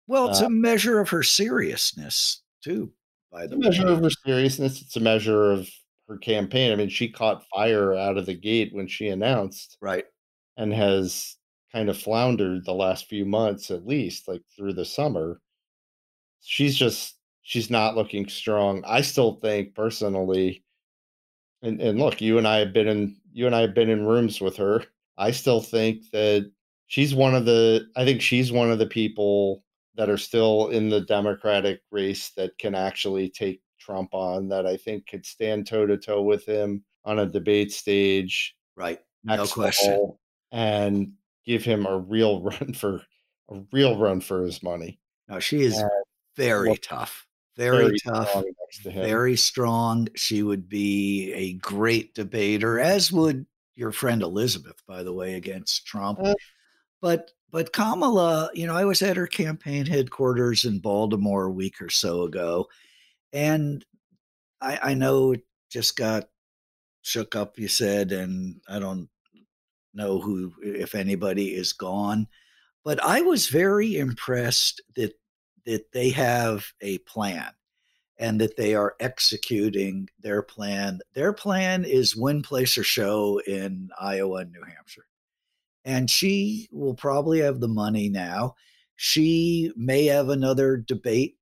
Well, 0.07 0.29
it's 0.29 0.41
uh, 0.41 0.47
a 0.47 0.49
measure 0.49 0.99
of 0.99 1.09
her 1.09 1.23
seriousness 1.23 2.41
too. 2.63 2.91
By 3.31 3.47
the 3.47 3.55
way, 3.55 3.67
measure 3.67 3.87
of 3.87 4.03
her 4.03 4.09
seriousness. 4.09 4.81
It's 4.81 4.95
a 4.95 4.99
measure 4.99 5.51
of 5.51 5.69
her 6.07 6.17
campaign. 6.17 6.71
I 6.71 6.75
mean, 6.75 6.89
she 6.89 7.09
caught 7.09 7.45
fire 7.53 7.93
out 7.95 8.17
of 8.17 8.25
the 8.25 8.35
gate 8.35 8.73
when 8.73 8.87
she 8.87 9.07
announced, 9.07 9.77
right, 9.81 10.05
and 10.57 10.73
has 10.73 11.37
kind 11.71 11.89
of 11.89 11.97
floundered 11.97 12.65
the 12.65 12.73
last 12.73 13.07
few 13.07 13.25
months, 13.25 13.71
at 13.71 13.87
least, 13.87 14.27
like 14.27 14.41
through 14.55 14.73
the 14.73 14.85
summer. 14.85 15.41
She's 16.41 16.75
just 16.75 17.17
she's 17.41 17.69
not 17.69 17.95
looking 17.95 18.27
strong. 18.27 18.83
I 18.85 19.01
still 19.01 19.39
think 19.41 19.73
personally, 19.73 20.63
and 21.63 21.81
and 21.81 21.97
look, 21.97 22.21
you 22.21 22.37
and 22.37 22.47
I 22.47 22.57
have 22.57 22.73
been 22.73 22.87
in 22.87 23.15
you 23.31 23.47
and 23.47 23.55
I 23.55 23.61
have 23.61 23.73
been 23.73 23.89
in 23.89 24.05
rooms 24.05 24.39
with 24.39 24.57
her. 24.57 24.83
I 25.17 25.31
still 25.31 25.61
think 25.61 26.11
that 26.11 26.51
she's 26.87 27.15
one 27.15 27.33
of 27.33 27.45
the. 27.45 27.87
I 27.95 28.05
think 28.05 28.21
she's 28.21 28.51
one 28.51 28.71
of 28.71 28.79
the 28.79 28.85
people 28.85 29.63
that 29.95 30.09
are 30.09 30.17
still 30.17 30.69
in 30.69 30.89
the 30.89 31.01
Democratic 31.01 31.81
race 31.91 32.31
that 32.35 32.57
can 32.57 32.75
actually 32.75 33.29
take 33.29 33.61
Trump 33.79 34.13
on, 34.13 34.49
that 34.49 34.65
I 34.65 34.77
think 34.77 35.07
could 35.07 35.25
stand 35.25 35.67
toe 35.67 35.85
to 35.85 35.97
toe 35.97 36.21
with 36.21 36.45
him 36.45 36.83
on 37.05 37.19
a 37.19 37.25
debate 37.25 37.71
stage. 37.71 38.55
Right. 38.75 38.99
No 39.23 39.45
question. 39.45 40.13
And 40.51 41.13
give 41.45 41.63
him 41.63 41.85
a 41.85 41.97
real 41.97 42.41
run 42.43 42.73
for 42.73 43.01
a 43.49 43.61
real 43.71 43.97
run 43.97 44.19
for 44.19 44.43
his 44.43 44.63
money. 44.63 44.99
Now 45.27 45.39
she 45.39 45.61
is 45.61 45.77
and 45.77 45.89
very 46.35 46.75
tough. 46.77 47.27
Very, 47.55 47.77
very 47.77 47.99
tough. 47.99 48.29
Strong 48.29 48.53
very 48.93 49.35
strong. 49.35 50.07
She 50.15 50.43
would 50.43 50.67
be 50.67 51.31
a 51.33 51.53
great 51.53 52.15
debater, 52.15 52.79
as 52.79 53.11
would 53.11 53.45
your 53.75 53.91
friend 53.91 54.21
Elizabeth, 54.21 54.81
by 54.87 55.03
the 55.03 55.13
way, 55.13 55.35
against 55.35 55.85
Trump. 55.85 56.19
Uh, 56.21 56.33
but 57.01 57.31
but 57.51 57.71
Kamala, 57.71 58.49
you 58.53 58.65
know, 58.65 58.75
I 58.75 58.85
was 58.85 59.01
at 59.03 59.17
her 59.17 59.27
campaign 59.27 59.85
headquarters 59.85 60.65
in 60.65 60.79
Baltimore 60.79 61.45
a 61.45 61.51
week 61.51 61.81
or 61.81 61.89
so 61.89 62.23
ago, 62.23 62.67
and 63.31 63.85
I, 64.59 64.79
I 64.81 64.93
know 64.95 65.33
it 65.33 65.41
just 65.69 65.95
got 65.95 66.29
shook 67.03 67.35
up. 67.35 67.59
You 67.59 67.67
said, 67.67 68.11
and 68.11 68.61
I 68.67 68.79
don't 68.79 69.07
know 69.93 70.19
who, 70.19 70.51
if 70.63 70.95
anybody, 70.95 71.53
is 71.53 71.73
gone, 71.73 72.27
but 72.83 73.03
I 73.03 73.21
was 73.21 73.47
very 73.47 73.97
impressed 73.97 74.81
that 74.95 75.13
that 75.65 75.91
they 75.91 76.09
have 76.09 76.65
a 76.81 76.97
plan 76.99 77.51
and 78.17 78.39
that 78.41 78.57
they 78.57 78.75
are 78.75 78.95
executing 78.99 80.09
their 80.19 80.41
plan. 80.41 80.99
Their 81.13 81.33
plan 81.33 81.85
is 81.85 82.15
win, 82.15 82.41
place, 82.41 82.77
or 82.77 82.83
show 82.83 83.39
in 83.47 83.89
Iowa 83.99 84.41
and 84.41 84.51
New 84.51 84.63
Hampshire 84.63 85.05
and 85.85 86.09
she 86.09 86.69
will 86.71 86.93
probably 86.93 87.39
have 87.39 87.59
the 87.59 87.67
money 87.67 88.09
now. 88.09 88.55
She 88.95 89.71
may 89.75 90.05
have 90.05 90.29
another 90.29 90.77
debate 90.77 91.37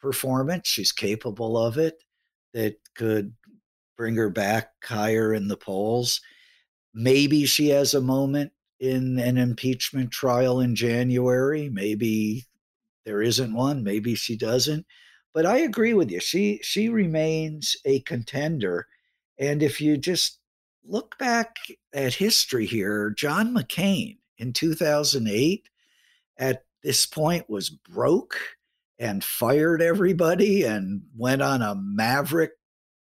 performance. 0.00 0.68
She's 0.68 0.92
capable 0.92 1.56
of 1.56 1.78
it 1.78 2.02
that 2.52 2.76
could 2.94 3.34
bring 3.96 4.16
her 4.16 4.30
back 4.30 4.72
higher 4.84 5.32
in 5.32 5.48
the 5.48 5.56
polls. 5.56 6.20
Maybe 6.92 7.46
she 7.46 7.68
has 7.68 7.94
a 7.94 8.00
moment 8.00 8.52
in 8.80 9.18
an 9.18 9.38
impeachment 9.38 10.10
trial 10.10 10.60
in 10.60 10.74
January. 10.74 11.70
Maybe 11.70 12.44
there 13.06 13.22
isn't 13.22 13.54
one. 13.54 13.82
Maybe 13.82 14.14
she 14.14 14.36
doesn't. 14.36 14.84
But 15.32 15.46
I 15.46 15.58
agree 15.58 15.94
with 15.94 16.10
you. 16.10 16.20
She 16.20 16.60
she 16.62 16.90
remains 16.90 17.76
a 17.86 18.00
contender. 18.00 18.86
And 19.38 19.62
if 19.62 19.80
you 19.80 19.96
just 19.96 20.40
look 20.88 21.18
back 21.18 21.56
at 21.92 22.14
history 22.14 22.66
here. 22.66 23.10
John 23.10 23.54
McCain 23.54 24.18
in 24.38 24.52
2008 24.52 25.68
at 26.38 26.64
this 26.82 27.06
point 27.06 27.48
was 27.50 27.70
broke 27.70 28.38
and 28.98 29.22
fired 29.22 29.82
everybody 29.82 30.62
and 30.64 31.02
went 31.16 31.42
on 31.42 31.62
a 31.62 31.74
maverick 31.74 32.52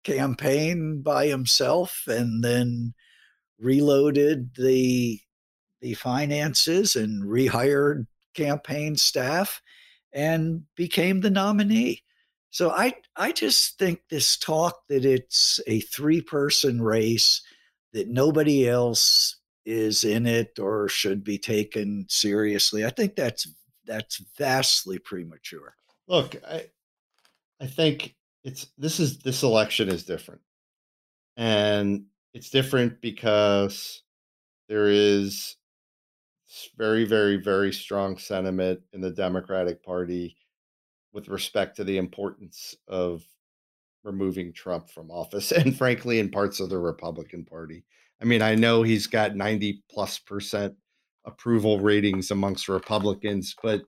campaign 0.04 1.02
by 1.02 1.26
himself 1.26 2.04
and 2.06 2.42
then 2.44 2.94
reloaded 3.58 4.54
the 4.56 5.20
the 5.80 5.94
finances 5.94 6.94
and 6.94 7.24
rehired 7.24 8.06
campaign 8.34 8.96
staff 8.96 9.62
and 10.12 10.62
became 10.76 11.20
the 11.20 11.30
nominee. 11.30 12.02
So 12.50 12.70
I 12.70 12.94
I 13.16 13.32
just 13.32 13.78
think 13.78 14.00
this 14.08 14.36
talk 14.36 14.86
that 14.88 15.04
it's 15.04 15.60
a 15.66 15.80
three 15.80 16.20
person 16.20 16.82
race 16.82 17.42
that 17.92 18.08
nobody 18.08 18.68
else 18.68 19.36
is 19.64 20.04
in 20.04 20.26
it 20.26 20.58
or 20.58 20.88
should 20.88 21.22
be 21.22 21.38
taken 21.38 22.06
seriously. 22.08 22.84
I 22.84 22.90
think 22.90 23.14
that's 23.14 23.46
that's 23.84 24.22
vastly 24.36 24.98
premature. 24.98 25.74
Look, 26.08 26.36
I 26.48 26.66
I 27.60 27.66
think 27.66 28.16
it's 28.42 28.66
this 28.78 28.98
is 29.00 29.18
this 29.18 29.42
election 29.42 29.88
is 29.88 30.04
different. 30.04 30.40
And 31.36 32.06
it's 32.34 32.50
different 32.50 33.00
because 33.00 34.02
there 34.68 34.88
is 34.88 35.56
very 36.76 37.04
very 37.04 37.36
very 37.36 37.72
strong 37.72 38.18
sentiment 38.18 38.80
in 38.92 39.00
the 39.00 39.10
Democratic 39.10 39.82
Party 39.84 40.36
with 41.12 41.28
respect 41.28 41.76
to 41.76 41.84
the 41.84 41.98
importance 41.98 42.76
of 42.88 43.22
removing 44.04 44.52
Trump 44.52 44.88
from 44.90 45.10
office 45.10 45.52
and 45.52 45.76
frankly 45.76 46.18
in 46.18 46.30
parts 46.30 46.60
of 46.60 46.70
the 46.70 46.78
Republican 46.78 47.44
Party. 47.44 47.84
I 48.20 48.24
mean, 48.24 48.42
I 48.42 48.54
know 48.54 48.82
he's 48.82 49.06
got 49.06 49.36
90 49.36 49.82
plus 49.90 50.18
percent 50.18 50.74
approval 51.24 51.80
ratings 51.80 52.30
amongst 52.30 52.68
Republicans, 52.68 53.54
but 53.62 53.82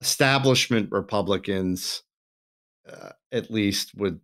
establishment 0.00 0.88
Republicans 0.90 2.02
uh, 2.90 3.10
at 3.32 3.50
least 3.50 3.92
would 3.96 4.20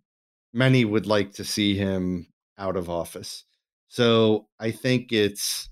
many 0.52 0.85
would 0.85 1.06
like 1.06 1.33
to 1.33 1.44
see 1.44 1.74
him 1.74 2.26
out 2.59 2.76
of 2.76 2.90
office. 2.90 3.44
So 3.88 4.48
I 4.59 4.70
think 4.70 5.12
it's 5.12 5.70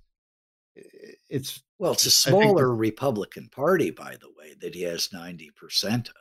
it's 1.28 1.62
well, 1.78 1.92
it's 1.92 2.06
a 2.06 2.10
smaller 2.10 2.74
Republican 2.74 3.48
Party, 3.48 3.90
by 3.90 4.16
the 4.20 4.30
way, 4.36 4.54
that 4.60 4.74
he 4.74 4.82
has 4.82 5.12
ninety 5.12 5.50
percent 5.50 6.08
of. 6.08 6.14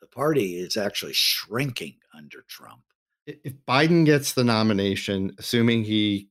The 0.00 0.06
party 0.06 0.58
is 0.58 0.76
actually 0.76 1.12
shrinking 1.12 1.96
under 2.14 2.42
Trump. 2.48 2.82
If 3.26 3.54
Biden 3.68 4.04
gets 4.04 4.32
the 4.32 4.44
nomination, 4.44 5.34
assuming 5.38 5.84
he 5.84 6.28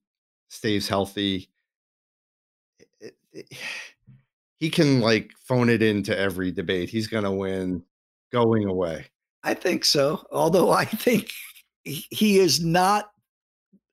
stays 0.49 0.87
healthy, 0.87 1.49
it, 2.99 3.15
it, 3.31 3.45
he 4.57 4.69
can 4.69 4.99
like 4.99 5.31
phone 5.45 5.69
it 5.69 5.81
into 5.81 6.17
every 6.17 6.51
debate. 6.51 6.89
He's 6.89 7.07
going 7.07 7.23
to 7.23 7.31
win 7.31 7.83
going 8.31 8.65
away. 8.65 9.05
I 9.43 9.53
think 9.53 9.85
so. 9.85 10.25
Although 10.31 10.71
I 10.71 10.83
think 10.83 11.31
he 11.85 12.39
is 12.39 12.63
not 12.63 13.11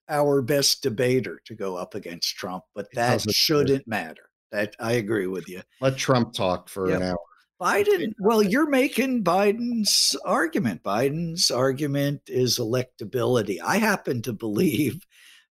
our 0.08 0.42
best 0.42 0.82
debater 0.82 1.40
to 1.44 1.54
go 1.54 1.76
up 1.76 1.94
against 1.94 2.36
Trump, 2.36 2.64
but 2.74 2.88
that 2.94 3.22
shouldn't 3.30 3.86
matter. 3.86 4.25
That 4.52 4.76
I 4.78 4.92
agree 4.92 5.26
with 5.26 5.48
you. 5.48 5.62
Let 5.80 5.96
Trump 5.96 6.32
talk 6.32 6.68
for 6.68 6.88
yep. 6.88 7.00
an 7.00 7.08
hour. 7.08 7.18
Biden, 7.60 8.12
well, 8.18 8.42
you're 8.42 8.68
making 8.68 9.24
Biden's 9.24 10.14
argument. 10.26 10.82
Biden's 10.82 11.50
argument 11.50 12.20
is 12.26 12.58
electability. 12.58 13.58
I 13.64 13.78
happen 13.78 14.20
to 14.22 14.32
believe 14.32 15.06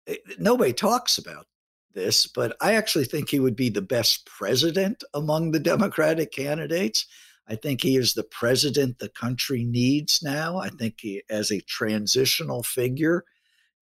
eh, 0.07 0.17
nobody 0.39 0.75
talks 0.75 1.17
about 1.17 1.47
this, 1.95 2.27
but 2.27 2.55
I 2.61 2.75
actually 2.75 3.07
think 3.07 3.31
he 3.31 3.41
would 3.41 3.57
be 3.57 3.71
the 3.71 3.83
best 3.83 4.27
president 4.27 5.03
among 5.15 5.51
the 5.51 5.61
Democratic 5.61 6.33
candidates. 6.33 7.07
I 7.49 7.55
think 7.55 7.81
he 7.81 7.97
is 7.97 8.13
the 8.13 8.25
president 8.25 8.99
the 8.99 9.09
country 9.09 9.65
needs 9.65 10.23
now. 10.23 10.59
I 10.59 10.69
think 10.69 10.97
he, 10.99 11.23
as 11.31 11.51
a 11.51 11.61
transitional 11.63 12.63
figure, 12.63 13.25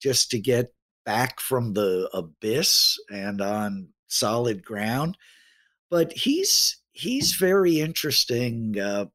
just 0.00 0.30
to 0.30 0.38
get 0.38 0.72
back 1.04 1.40
from 1.40 1.72
the 1.72 2.08
abyss 2.14 2.98
and 3.10 3.40
on 3.40 3.88
solid 4.14 4.64
ground. 4.64 5.16
But 5.90 6.12
he's 6.12 6.78
he's 6.92 7.34
very 7.34 7.80
interesting 7.80 8.78
uh, 8.78 9.06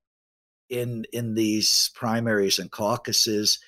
in 0.69 1.05
in 1.13 1.33
these 1.33 1.89
primaries 1.95 2.59
and 2.59 2.71
caucuses 2.71 3.59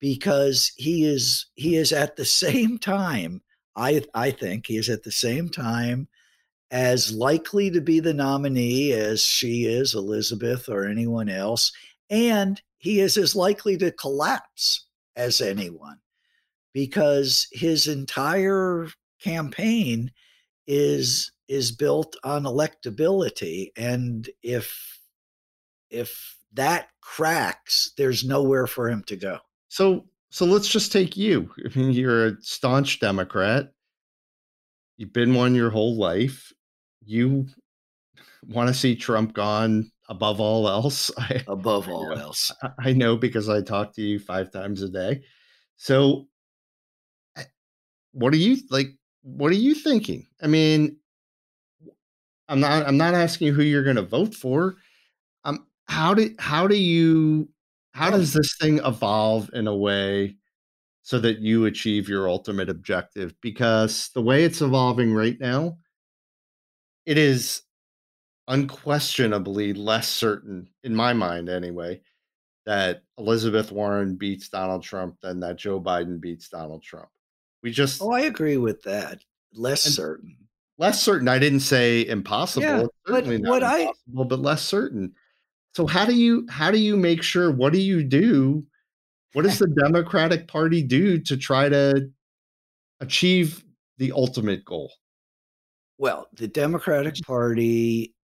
because 0.00 0.72
he 0.76 1.04
is 1.04 1.46
he 1.54 1.76
is 1.76 1.92
at 1.92 2.16
the 2.16 2.24
same 2.42 2.78
time 2.78 3.42
I 3.76 4.02
I 4.14 4.30
think 4.30 4.66
he 4.66 4.76
is 4.76 4.88
at 4.88 5.02
the 5.02 5.12
same 5.12 5.48
time 5.48 6.08
as 6.70 7.12
likely 7.12 7.70
to 7.70 7.80
be 7.80 7.98
the 7.98 8.14
nominee 8.14 8.92
as 8.92 9.22
she 9.22 9.64
is 9.64 9.94
Elizabeth 9.94 10.68
or 10.68 10.86
anyone 10.86 11.28
else 11.28 11.72
and 12.08 12.60
he 12.78 13.00
is 13.00 13.16
as 13.16 13.36
likely 13.36 13.76
to 13.76 13.90
collapse 13.92 14.86
as 15.16 15.40
anyone 15.40 15.98
because 16.72 17.48
his 17.52 17.88
entire 17.88 18.88
campaign 19.22 20.10
is 20.72 21.32
is 21.48 21.72
built 21.72 22.14
on 22.22 22.44
electability 22.44 23.72
and 23.76 24.30
if 24.40 25.00
if 25.90 26.36
that 26.52 26.86
cracks 27.00 27.90
there's 27.96 28.22
nowhere 28.22 28.68
for 28.68 28.88
him 28.88 29.02
to 29.02 29.16
go. 29.16 29.38
So 29.68 30.06
so 30.30 30.46
let's 30.46 30.68
just 30.68 30.92
take 30.92 31.16
you. 31.16 31.50
I 31.58 31.76
mean 31.76 31.90
you're 31.90 32.26
a 32.26 32.36
staunch 32.40 33.00
democrat. 33.00 33.72
You've 34.96 35.12
been 35.12 35.34
one 35.34 35.56
your 35.56 35.70
whole 35.70 35.96
life. 35.96 36.52
You 37.04 37.48
want 38.46 38.68
to 38.68 38.74
see 38.74 38.94
trump 38.94 39.34
gone 39.34 39.90
above 40.08 40.40
all 40.40 40.68
else? 40.68 41.10
Above 41.48 41.88
all 41.88 42.16
else. 42.16 42.52
I 42.78 42.92
know 42.92 43.16
because 43.16 43.48
i 43.48 43.60
talk 43.60 43.92
to 43.94 44.02
you 44.02 44.20
five 44.20 44.52
times 44.52 44.82
a 44.82 44.88
day. 44.88 45.22
So 45.78 46.28
eh, 47.36 47.42
what 48.12 48.32
are 48.32 48.36
you 48.36 48.58
like 48.70 48.90
what 49.22 49.50
are 49.52 49.56
you 49.56 49.74
thinking 49.74 50.26
i 50.42 50.46
mean 50.46 50.96
I'm 52.50 52.58
not 52.58 52.86
I'm 52.86 52.96
not 52.96 53.14
asking 53.14 53.46
you 53.46 53.54
who 53.54 53.62
you're 53.62 53.84
going 53.84 53.96
to 53.96 54.02
vote 54.02 54.34
for. 54.34 54.76
Um 55.44 55.66
how 55.88 56.14
do 56.14 56.34
how 56.38 56.66
do 56.66 56.76
you 56.76 57.48
how 57.92 58.10
does 58.10 58.32
this 58.32 58.56
thing 58.60 58.80
evolve 58.84 59.50
in 59.52 59.66
a 59.68 59.76
way 59.76 60.36
so 61.02 61.18
that 61.20 61.38
you 61.38 61.66
achieve 61.66 62.08
your 62.08 62.28
ultimate 62.28 62.68
objective 62.68 63.34
because 63.40 64.10
the 64.14 64.22
way 64.22 64.44
it's 64.44 64.60
evolving 64.60 65.14
right 65.14 65.38
now 65.40 65.78
it 67.06 67.18
is 67.18 67.62
unquestionably 68.48 69.72
less 69.72 70.08
certain 70.08 70.68
in 70.84 70.94
my 70.94 71.12
mind 71.12 71.48
anyway 71.48 72.00
that 72.66 73.02
Elizabeth 73.16 73.72
Warren 73.72 74.16
beats 74.16 74.48
Donald 74.48 74.82
Trump 74.82 75.16
than 75.22 75.40
that 75.40 75.56
Joe 75.56 75.80
Biden 75.80 76.20
beats 76.20 76.48
Donald 76.48 76.82
Trump. 76.82 77.08
We 77.62 77.70
just 77.70 78.00
Oh, 78.02 78.12
I 78.12 78.20
agree 78.20 78.56
with 78.56 78.82
that. 78.82 79.22
Less 79.52 79.82
certain 79.82 80.36
less 80.80 81.00
certain. 81.00 81.28
I 81.28 81.38
didn't 81.38 81.60
say 81.60 82.06
impossible. 82.06 82.64
Yeah, 82.64 82.86
certainly 83.06 83.36
but 83.36 83.42
not 83.42 83.50
what 83.50 83.62
impossible, 83.62 84.24
I, 84.24 84.28
but 84.28 84.40
less 84.40 84.62
certain. 84.62 85.12
So 85.76 85.86
how 85.86 86.04
do 86.04 86.16
you 86.16 86.46
how 86.50 86.72
do 86.72 86.78
you 86.78 86.96
make 86.96 87.22
sure? 87.22 87.52
What 87.52 87.72
do 87.72 87.80
you 87.80 88.02
do? 88.02 88.64
What 89.34 89.42
does 89.42 89.58
the 89.60 89.68
Democratic 89.68 90.48
Party 90.48 90.82
do 90.82 91.20
to 91.20 91.36
try 91.36 91.68
to 91.68 92.10
achieve 93.00 93.62
the 93.98 94.10
ultimate 94.12 94.64
goal? 94.64 94.92
Well, 95.98 96.26
the 96.32 96.48
Democratic 96.48 97.14
Party 97.26 98.14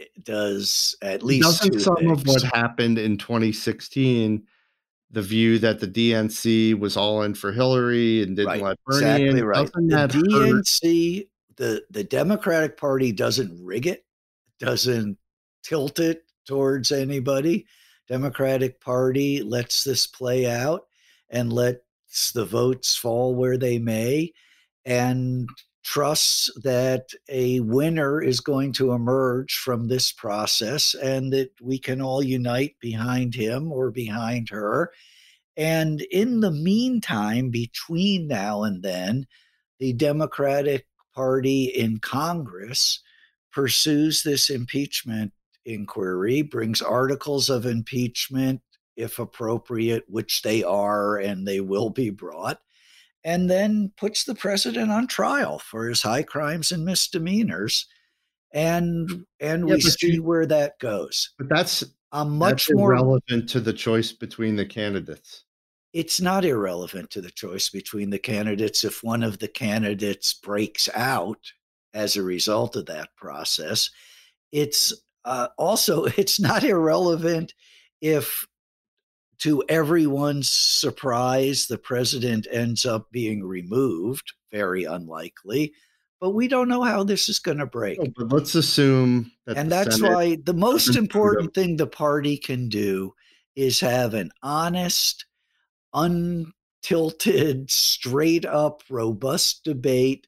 eh, 0.00 0.04
does 0.22 0.96
at 1.02 1.22
least 1.22 1.44
doesn't 1.46 1.80
some 1.80 1.96
things. 1.96 2.22
of 2.22 2.26
what 2.26 2.42
happened 2.42 2.98
in 2.98 3.18
2016 3.18 4.42
the 5.10 5.22
view 5.22 5.58
that 5.60 5.80
the 5.80 5.86
DNC 5.86 6.78
was 6.78 6.96
all 6.96 7.22
in 7.22 7.34
for 7.34 7.52
Hillary 7.52 8.22
and 8.22 8.36
didn't 8.36 8.48
right. 8.48 8.62
let 8.62 8.84
Bernie 8.84 8.98
exactly 8.98 9.40
in. 9.40 9.44
Right. 9.44 9.72
The 9.72 10.08
DNC 10.08 11.28
the 11.56 11.84
the 11.90 12.04
Democratic 12.04 12.76
Party 12.76 13.12
doesn't 13.12 13.64
rig 13.64 13.86
it, 13.86 14.04
doesn't 14.58 15.18
tilt 15.62 15.98
it 15.98 16.24
towards 16.46 16.92
anybody. 16.92 17.66
Democratic 18.08 18.80
Party 18.80 19.42
lets 19.42 19.82
this 19.82 20.06
play 20.06 20.46
out 20.46 20.86
and 21.28 21.52
lets 21.52 22.32
the 22.32 22.44
votes 22.44 22.96
fall 22.96 23.34
where 23.34 23.58
they 23.58 23.78
may 23.78 24.32
and 24.84 25.48
trusts 25.86 26.50
that 26.64 27.10
a 27.28 27.60
winner 27.60 28.20
is 28.20 28.40
going 28.40 28.72
to 28.72 28.90
emerge 28.90 29.54
from 29.54 29.86
this 29.86 30.10
process 30.10 30.94
and 30.94 31.32
that 31.32 31.48
we 31.62 31.78
can 31.78 32.02
all 32.02 32.20
unite 32.20 32.74
behind 32.80 33.36
him 33.36 33.70
or 33.70 33.92
behind 33.92 34.48
her. 34.48 34.90
And 35.56 36.00
in 36.10 36.40
the 36.40 36.50
meantime, 36.50 37.50
between 37.50 38.26
now 38.26 38.64
and 38.64 38.82
then, 38.82 39.28
the 39.78 39.92
Democratic 39.92 40.88
party 41.14 41.66
in 41.66 42.00
Congress 42.00 43.00
pursues 43.52 44.24
this 44.24 44.50
impeachment 44.50 45.32
inquiry, 45.64 46.42
brings 46.42 46.82
articles 46.82 47.48
of 47.48 47.64
impeachment, 47.64 48.60
if 48.96 49.20
appropriate, 49.20 50.02
which 50.08 50.42
they 50.42 50.64
are 50.64 51.18
and 51.18 51.46
they 51.46 51.60
will 51.60 51.90
be 51.90 52.10
brought, 52.10 52.58
and 53.26 53.50
then 53.50 53.92
puts 53.98 54.24
the 54.24 54.34
president 54.34 54.90
on 54.90 55.06
trial 55.06 55.58
for 55.58 55.86
his 55.88 56.00
high 56.00 56.22
crimes 56.22 56.72
and 56.72 56.86
misdemeanors. 56.86 57.86
And 58.54 59.26
and 59.40 59.68
yeah, 59.68 59.74
we 59.74 59.80
see 59.82 60.14
you, 60.14 60.22
where 60.22 60.46
that 60.46 60.78
goes. 60.78 61.34
But 61.36 61.50
that's 61.50 61.84
a 62.12 62.24
much 62.24 62.68
that's 62.68 62.76
more 62.78 62.92
relevant 62.92 63.50
to 63.50 63.60
the 63.60 63.74
choice 63.74 64.12
between 64.12 64.56
the 64.56 64.64
candidates 64.64 65.44
it's 65.96 66.20
not 66.20 66.44
irrelevant 66.44 67.08
to 67.08 67.22
the 67.22 67.30
choice 67.30 67.70
between 67.70 68.10
the 68.10 68.18
candidates 68.18 68.84
if 68.84 69.02
one 69.02 69.22
of 69.22 69.38
the 69.38 69.48
candidates 69.48 70.34
breaks 70.34 70.90
out 70.94 71.38
as 71.94 72.16
a 72.16 72.22
result 72.22 72.76
of 72.76 72.84
that 72.84 73.08
process. 73.16 73.90
It's 74.52 74.92
uh, 75.24 75.48
also 75.56 76.04
it's 76.18 76.38
not 76.38 76.64
irrelevant 76.64 77.54
if 78.02 78.46
to 79.38 79.62
everyone's 79.68 80.48
surprise 80.48 81.66
the 81.66 81.78
president 81.78 82.46
ends 82.50 82.86
up 82.86 83.10
being 83.10 83.44
removed 83.44 84.32
very 84.50 84.84
unlikely 84.84 85.72
but 86.20 86.30
we 86.30 86.48
don't 86.48 86.68
know 86.68 86.82
how 86.82 87.04
this 87.04 87.28
is 87.28 87.38
going 87.38 87.58
to 87.58 87.66
break 87.66 87.98
oh, 88.00 88.06
but 88.16 88.32
let's 88.32 88.54
assume 88.54 89.30
that 89.46 89.56
and 89.56 89.70
that's 89.70 89.96
Senate 89.96 90.12
why 90.12 90.38
the 90.44 90.54
most 90.54 90.96
important 90.96 91.54
thing 91.54 91.76
the 91.76 91.86
party 91.86 92.36
can 92.36 92.68
do 92.68 93.12
is 93.54 93.80
have 93.80 94.14
an 94.14 94.30
honest 94.42 95.24
untilted, 95.96 97.70
straight 97.70 98.44
up, 98.44 98.82
robust 98.88 99.64
debate. 99.64 100.26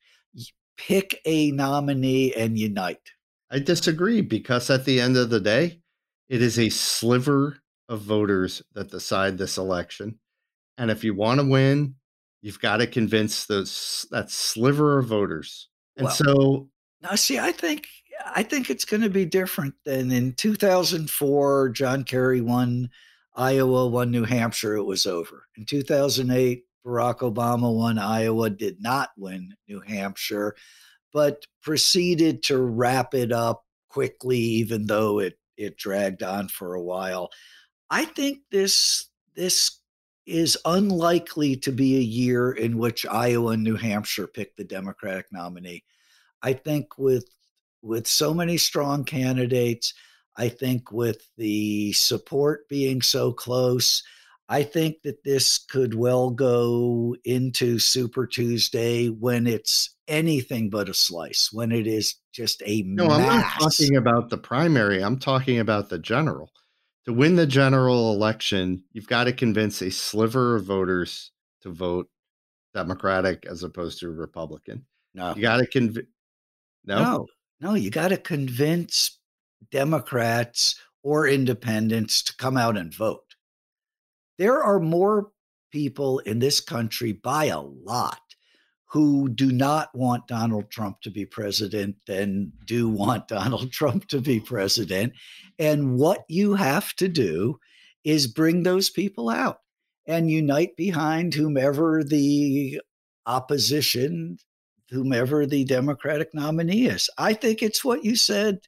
Pick 0.77 1.21
a 1.25 1.51
nominee 1.53 2.33
and 2.35 2.59
unite. 2.59 3.11
I 3.51 3.59
disagree 3.59 4.21
because 4.21 4.71
at 4.71 4.85
the 4.85 5.01
end 5.01 5.17
of 5.17 5.31
the 5.31 5.41
day, 5.41 5.81
it 6.29 6.41
is 6.41 6.59
a 6.59 6.69
sliver 6.69 7.59
of 7.89 8.01
voters 8.01 8.63
that 8.75 8.91
decide 8.91 9.39
this 9.39 9.59
election. 9.59 10.19
And 10.77 10.91
if 10.91 11.05
you 11.05 11.15
want 11.15 11.41
to 11.41 11.47
win, 11.47 11.97
you've 12.43 12.61
got 12.61 12.79
to 12.79 12.87
convince 12.87 13.47
those 13.47 14.07
that 14.11 14.31
sliver 14.31 14.99
of 14.99 15.07
voters. 15.07 15.69
And 15.97 16.07
well, 16.07 16.15
so 16.15 16.69
now 17.03 17.15
see, 17.15 17.39
I 17.39 17.53
think 17.53 17.87
I 18.25 18.43
think 18.43 18.71
it's 18.71 18.85
going 18.85 19.03
to 19.03 19.11
be 19.11 19.25
different 19.25 19.75
than 19.85 20.11
in 20.11 20.35
2004 20.35 21.71
John 21.71 22.05
Kerry 22.05 22.41
won 22.41 22.91
Iowa, 23.35 23.87
won 23.89 24.11
New 24.11 24.25
Hampshire, 24.25 24.77
it 24.77 24.85
was 24.85 25.07
over. 25.07 25.47
In 25.57 25.65
2008 25.65 26.65
Barack 26.87 27.19
Obama 27.19 27.75
won 27.75 27.99
Iowa, 27.99 28.51
did 28.51 28.81
not 28.81 29.11
win 29.17 29.55
New 29.69 29.81
Hampshire, 29.81 30.55
but 31.13 31.45
proceeded 31.63 32.43
to 32.45 32.59
wrap 32.59 33.15
it 33.15 33.33
up 33.33 33.65
quickly 33.89 34.39
even 34.39 34.87
though 34.87 35.19
it 35.19 35.39
it 35.57 35.77
dragged 35.77 36.23
on 36.23 36.49
for 36.49 36.75
a 36.75 36.83
while. 36.83 37.31
I 37.91 38.05
think 38.05 38.41
this 38.51 39.09
this 39.35 39.79
is 40.27 40.59
unlikely 40.65 41.57
to 41.57 41.73
be 41.73 41.97
a 41.97 42.01
year 42.01 42.53
in 42.53 42.77
which 42.77 43.07
Iowa 43.07 43.53
and 43.53 43.65
New 43.65 43.77
Hampshire 43.77 44.27
pick 44.27 44.55
the 44.57 44.65
Democratic 44.65 45.27
nominee. 45.33 45.85
I 46.43 46.53
think 46.53 46.99
with 46.99 47.29
with 47.83 48.07
so 48.07 48.35
many 48.35 48.59
strong 48.59 49.05
candidates, 49.05 49.95
I 50.37 50.49
think 50.49 50.93
with 50.93 51.29
the 51.37 51.93
support 51.93 52.69
being 52.69 53.01
so 53.01 53.33
close, 53.33 54.03
I 54.49 54.63
think 54.63 55.03
that 55.03 55.25
this 55.25 55.59
could 55.59 55.95
well 55.95 56.31
go 56.31 57.17
into 57.25 57.79
Super 57.79 58.27
Tuesday 58.27 59.09
when 59.09 59.47
it's 59.47 59.97
anything 60.07 60.71
but 60.71 60.89
a 60.89 60.95
slice, 60.95 61.53
when 61.53 61.73
it 61.73 61.87
is 61.87 62.17
just 62.33 62.63
a 62.65 62.83
no. 62.83 63.09
Mass. 63.09 63.19
I'm 63.19 63.27
not 63.27 63.53
talking 63.61 63.97
about 63.97 64.31
the 64.31 64.39
primary. 64.39 65.03
I'm 65.03 65.19
talking 65.19 65.59
about 65.59 65.89
the 65.89 65.99
general. 65.99 66.51
To 67.09 67.15
win 67.15 67.37
the 67.37 67.47
general 67.47 68.13
election, 68.13 68.85
you've 68.93 69.07
got 69.07 69.25
to 69.25 69.33
convince 69.33 69.81
a 69.81 69.91
sliver 69.91 70.57
of 70.57 70.67
voters 70.67 71.33
to 71.63 71.71
vote 71.71 72.11
Democratic 72.75 73.47
as 73.47 73.63
opposed 73.63 74.01
to 74.01 74.11
Republican. 74.11 74.85
No, 75.15 75.35
you 75.35 75.41
got 75.41 75.57
to 75.57 75.67
convince. 75.67 76.07
No? 76.85 76.99
no, 77.03 77.27
no, 77.63 77.75
you 77.77 77.91
got 77.91 78.09
to 78.09 78.19
convince 78.19 79.19
Democrats 79.71 80.79
or 81.03 81.27
independents 81.27 82.21
to 82.25 82.37
come 82.37 82.59
out 82.59 82.77
and 82.77 82.95
vote. 82.95 83.37
There 84.37 84.63
are 84.63 84.79
more 84.79 85.31
people 85.73 86.19
in 86.19 86.41
this 86.41 86.61
country 86.61 87.13
by 87.13 87.47
a 87.47 87.59
lot 87.63 88.21
who 88.89 89.29
do 89.29 89.53
not 89.53 89.95
want 89.95 90.27
Donald 90.27 90.71
Trump 90.71 91.01
to 91.03 91.11
be 91.11 91.27
president 91.27 91.95
than 92.07 92.53
do 92.65 92.89
want 92.89 93.29
Donald 93.29 93.71
Trump 93.71 94.09
to 94.09 94.21
be 94.21 94.41
president. 94.41 95.13
And 95.59 95.97
what 95.97 96.25
you 96.29 96.55
have 96.55 96.95
to 96.97 97.09
do 97.09 97.59
is 98.05 98.27
bring 98.27 98.63
those 98.63 98.89
people 98.91 99.29
out 99.29 99.61
and 100.07 100.31
unite 100.31 100.75
behind 100.77 101.35
whomever 101.35 102.03
the 102.03 102.81
opposition, 103.27 104.39
whomever 104.89 105.45
the 105.45 105.65
Democratic 105.65 106.33
nominee 106.33 106.87
is. 106.87 107.11
I 107.19 107.35
think 107.35 107.63
it's 107.63 107.85
what 107.85 108.05
you 108.05 108.17
said 108.17 108.61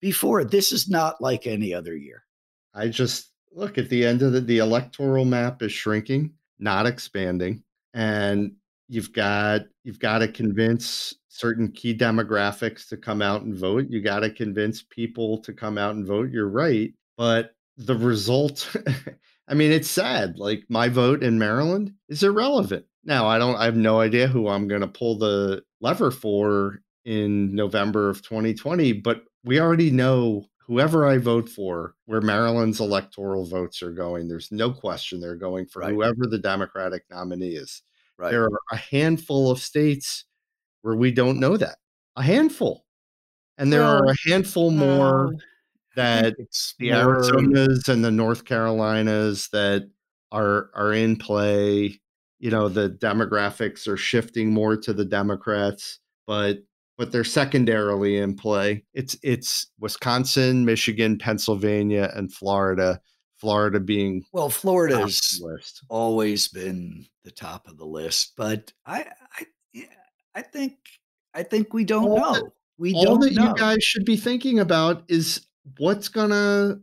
before. 0.00 0.42
This 0.42 0.72
is 0.72 0.88
not 0.88 1.20
like 1.20 1.46
any 1.46 1.72
other 1.72 1.96
year. 1.96 2.24
I 2.74 2.88
just 2.88 3.30
look 3.52 3.78
at 3.78 3.88
the 3.88 4.04
end 4.04 4.22
of 4.22 4.32
the, 4.32 4.40
the 4.40 4.58
electoral 4.58 5.24
map 5.24 5.62
is 5.62 5.70
shrinking, 5.70 6.32
not 6.58 6.86
expanding. 6.86 7.62
And 7.92 8.56
you've 8.88 9.12
got 9.12 9.62
you've 9.82 9.98
got 9.98 10.18
to 10.18 10.28
convince 10.28 11.14
certain 11.28 11.70
key 11.72 11.96
demographics 11.96 12.88
to 12.88 12.96
come 12.96 13.22
out 13.22 13.42
and 13.42 13.54
vote. 13.54 13.86
You 13.88 14.00
got 14.00 14.20
to 14.20 14.30
convince 14.30 14.82
people 14.82 15.38
to 15.38 15.52
come 15.52 15.78
out 15.78 15.94
and 15.94 16.06
vote. 16.06 16.30
You're 16.30 16.48
right, 16.48 16.92
but 17.16 17.54
the 17.76 17.96
result 17.96 18.74
I 19.48 19.54
mean 19.54 19.72
it's 19.72 19.90
sad. 19.90 20.38
Like 20.38 20.64
my 20.68 20.88
vote 20.88 21.22
in 21.22 21.38
Maryland 21.38 21.92
is 22.08 22.22
irrelevant. 22.22 22.86
Now, 23.04 23.26
I 23.26 23.38
don't 23.38 23.56
I 23.56 23.64
have 23.64 23.76
no 23.76 24.00
idea 24.00 24.26
who 24.26 24.48
I'm 24.48 24.68
going 24.68 24.80
to 24.80 24.88
pull 24.88 25.18
the 25.18 25.62
lever 25.80 26.10
for 26.10 26.80
in 27.04 27.54
November 27.54 28.08
of 28.08 28.22
2020, 28.22 28.94
but 28.94 29.24
we 29.44 29.60
already 29.60 29.90
know 29.90 30.46
whoever 30.66 31.06
I 31.06 31.18
vote 31.18 31.48
for, 31.48 31.94
where 32.06 32.22
Maryland's 32.22 32.80
electoral 32.80 33.44
votes 33.44 33.82
are 33.82 33.92
going, 33.92 34.28
there's 34.28 34.50
no 34.50 34.72
question 34.72 35.20
they're 35.20 35.36
going 35.36 35.66
for 35.66 35.80
right. 35.80 35.92
whoever 35.92 36.26
the 36.26 36.38
Democratic 36.38 37.04
nominee 37.10 37.56
is. 37.56 37.82
Right. 38.18 38.30
There 38.30 38.44
are 38.44 38.60
a 38.72 38.76
handful 38.76 39.50
of 39.50 39.58
states 39.58 40.24
where 40.82 40.94
we 40.94 41.10
don't 41.10 41.40
know 41.40 41.56
that. 41.56 41.78
A 42.16 42.22
handful. 42.22 42.84
And 43.58 43.72
there 43.72 43.82
are 43.82 44.04
a 44.06 44.14
handful 44.28 44.70
more 44.70 45.32
that 45.96 46.34
the. 46.78 46.88
Arizonas 46.90 47.88
and 47.88 48.04
the 48.04 48.10
North 48.10 48.44
Carolinas 48.44 49.48
that 49.52 49.88
are 50.32 50.70
are 50.74 50.92
in 50.92 51.16
play. 51.16 52.00
You 52.40 52.50
know, 52.50 52.68
the 52.68 52.90
demographics 52.90 53.88
are 53.88 53.96
shifting 53.96 54.52
more 54.52 54.76
to 54.76 54.92
the 54.92 55.04
Democrats, 55.04 56.00
but 56.26 56.58
but 56.98 57.10
they're 57.10 57.24
secondarily 57.24 58.18
in 58.18 58.36
play. 58.36 58.84
It's 58.92 59.16
it's 59.22 59.68
Wisconsin, 59.78 60.64
Michigan, 60.64 61.18
Pennsylvania, 61.18 62.12
and 62.14 62.32
Florida. 62.32 63.00
Florida 63.44 63.78
being 63.78 64.24
well, 64.32 64.48
Florida's 64.48 65.44
always 65.90 66.48
been 66.48 67.04
the 67.24 67.30
top 67.30 67.68
of 67.68 67.76
the 67.76 67.84
list, 67.84 68.32
but 68.38 68.72
I 68.86 69.04
I 69.36 69.84
I 70.34 70.40
think 70.40 70.78
I 71.34 71.42
think 71.42 71.74
we 71.74 71.84
don't 71.84 72.08
all 72.08 72.16
know. 72.16 72.32
That, 72.32 72.52
we 72.78 72.94
all 72.94 73.18
that 73.18 73.34
know. 73.34 73.48
you 73.48 73.54
guys 73.54 73.84
should 73.84 74.06
be 74.06 74.16
thinking 74.16 74.60
about 74.60 75.04
is 75.08 75.46
what's 75.76 76.08
gonna 76.08 76.80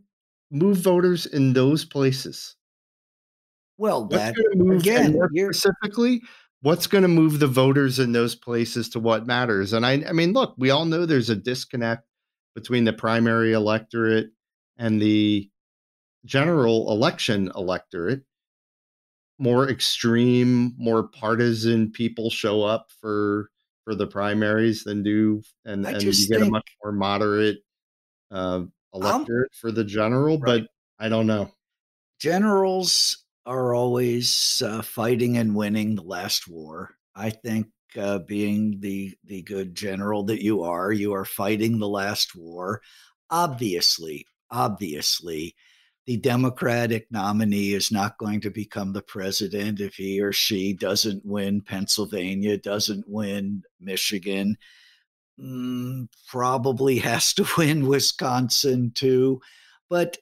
move 0.52 0.76
voters 0.76 1.26
in 1.26 1.52
those 1.52 1.84
places. 1.84 2.54
Well, 3.76 4.04
that 4.06 4.36
again, 4.78 5.18
specifically, 5.52 6.22
what's 6.60 6.86
going 6.86 7.02
to 7.02 7.08
move 7.08 7.40
the 7.40 7.48
voters 7.48 7.98
in 7.98 8.12
those 8.12 8.36
places 8.36 8.88
to 8.90 9.00
what 9.00 9.26
matters 9.26 9.72
and 9.72 9.84
I, 9.84 10.04
I 10.08 10.12
mean 10.12 10.32
look 10.32 10.54
we 10.56 10.70
all 10.70 10.84
know 10.84 11.04
there's 11.06 11.30
a 11.30 11.34
disconnect 11.34 12.04
between 12.54 12.84
the 12.84 12.92
primary 12.92 13.52
electorate 13.52 14.30
and 14.78 15.02
the 15.02 15.50
general 16.24 16.90
election 16.90 17.50
electorate 17.56 18.22
more 19.38 19.68
extreme 19.68 20.74
more 20.78 21.08
partisan 21.08 21.90
people 21.90 22.30
show 22.30 22.62
up 22.62 22.90
for 23.00 23.50
for 23.84 23.94
the 23.94 24.06
primaries 24.06 24.84
than 24.84 25.02
do 25.02 25.42
and, 25.64 25.84
and 25.86 26.02
you 26.02 26.28
get 26.28 26.42
a 26.42 26.50
much 26.50 26.76
more 26.82 26.92
moderate 26.92 27.58
uh, 28.30 28.62
electorate 28.94 29.50
I'm, 29.52 29.58
for 29.60 29.72
the 29.72 29.84
general 29.84 30.38
right. 30.38 30.62
but 30.98 31.04
i 31.04 31.08
don't 31.08 31.26
know 31.26 31.50
generals 32.20 33.22
are 33.46 33.74
always 33.74 34.62
uh, 34.64 34.82
fighting 34.82 35.36
and 35.36 35.54
winning 35.54 35.94
the 35.94 36.02
last 36.02 36.46
war. 36.48 36.94
I 37.14 37.30
think 37.30 37.66
uh, 37.98 38.18
being 38.20 38.78
the 38.80 39.14
the 39.24 39.42
good 39.42 39.74
general 39.74 40.22
that 40.24 40.42
you 40.42 40.62
are, 40.62 40.92
you 40.92 41.12
are 41.12 41.24
fighting 41.24 41.78
the 41.78 41.88
last 41.88 42.34
war. 42.34 42.80
Obviously, 43.30 44.26
obviously, 44.50 45.54
the 46.06 46.16
Democratic 46.16 47.06
nominee 47.10 47.74
is 47.74 47.92
not 47.92 48.18
going 48.18 48.40
to 48.40 48.50
become 48.50 48.92
the 48.92 49.02
president 49.02 49.80
if 49.80 49.94
he 49.94 50.20
or 50.20 50.32
she 50.32 50.72
doesn't 50.72 51.24
win 51.24 51.60
Pennsylvania, 51.60 52.58
doesn't 52.58 53.08
win 53.08 53.62
Michigan, 53.80 54.56
mm, 55.38 56.08
probably 56.28 56.98
has 56.98 57.32
to 57.34 57.46
win 57.58 57.86
Wisconsin 57.86 58.92
too. 58.94 59.40
But 59.88 60.18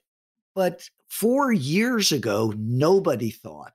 but 0.53 0.87
Four 1.11 1.51
years 1.51 2.13
ago, 2.13 2.53
nobody 2.57 3.31
thought 3.31 3.73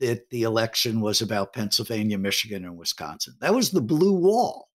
that 0.00 0.28
the 0.28 0.42
election 0.42 1.00
was 1.00 1.22
about 1.22 1.54
Pennsylvania, 1.54 2.18
Michigan, 2.18 2.66
and 2.66 2.76
Wisconsin. 2.76 3.36
That 3.40 3.54
was 3.54 3.70
the 3.70 3.80
blue 3.80 4.12
wall. 4.12 4.68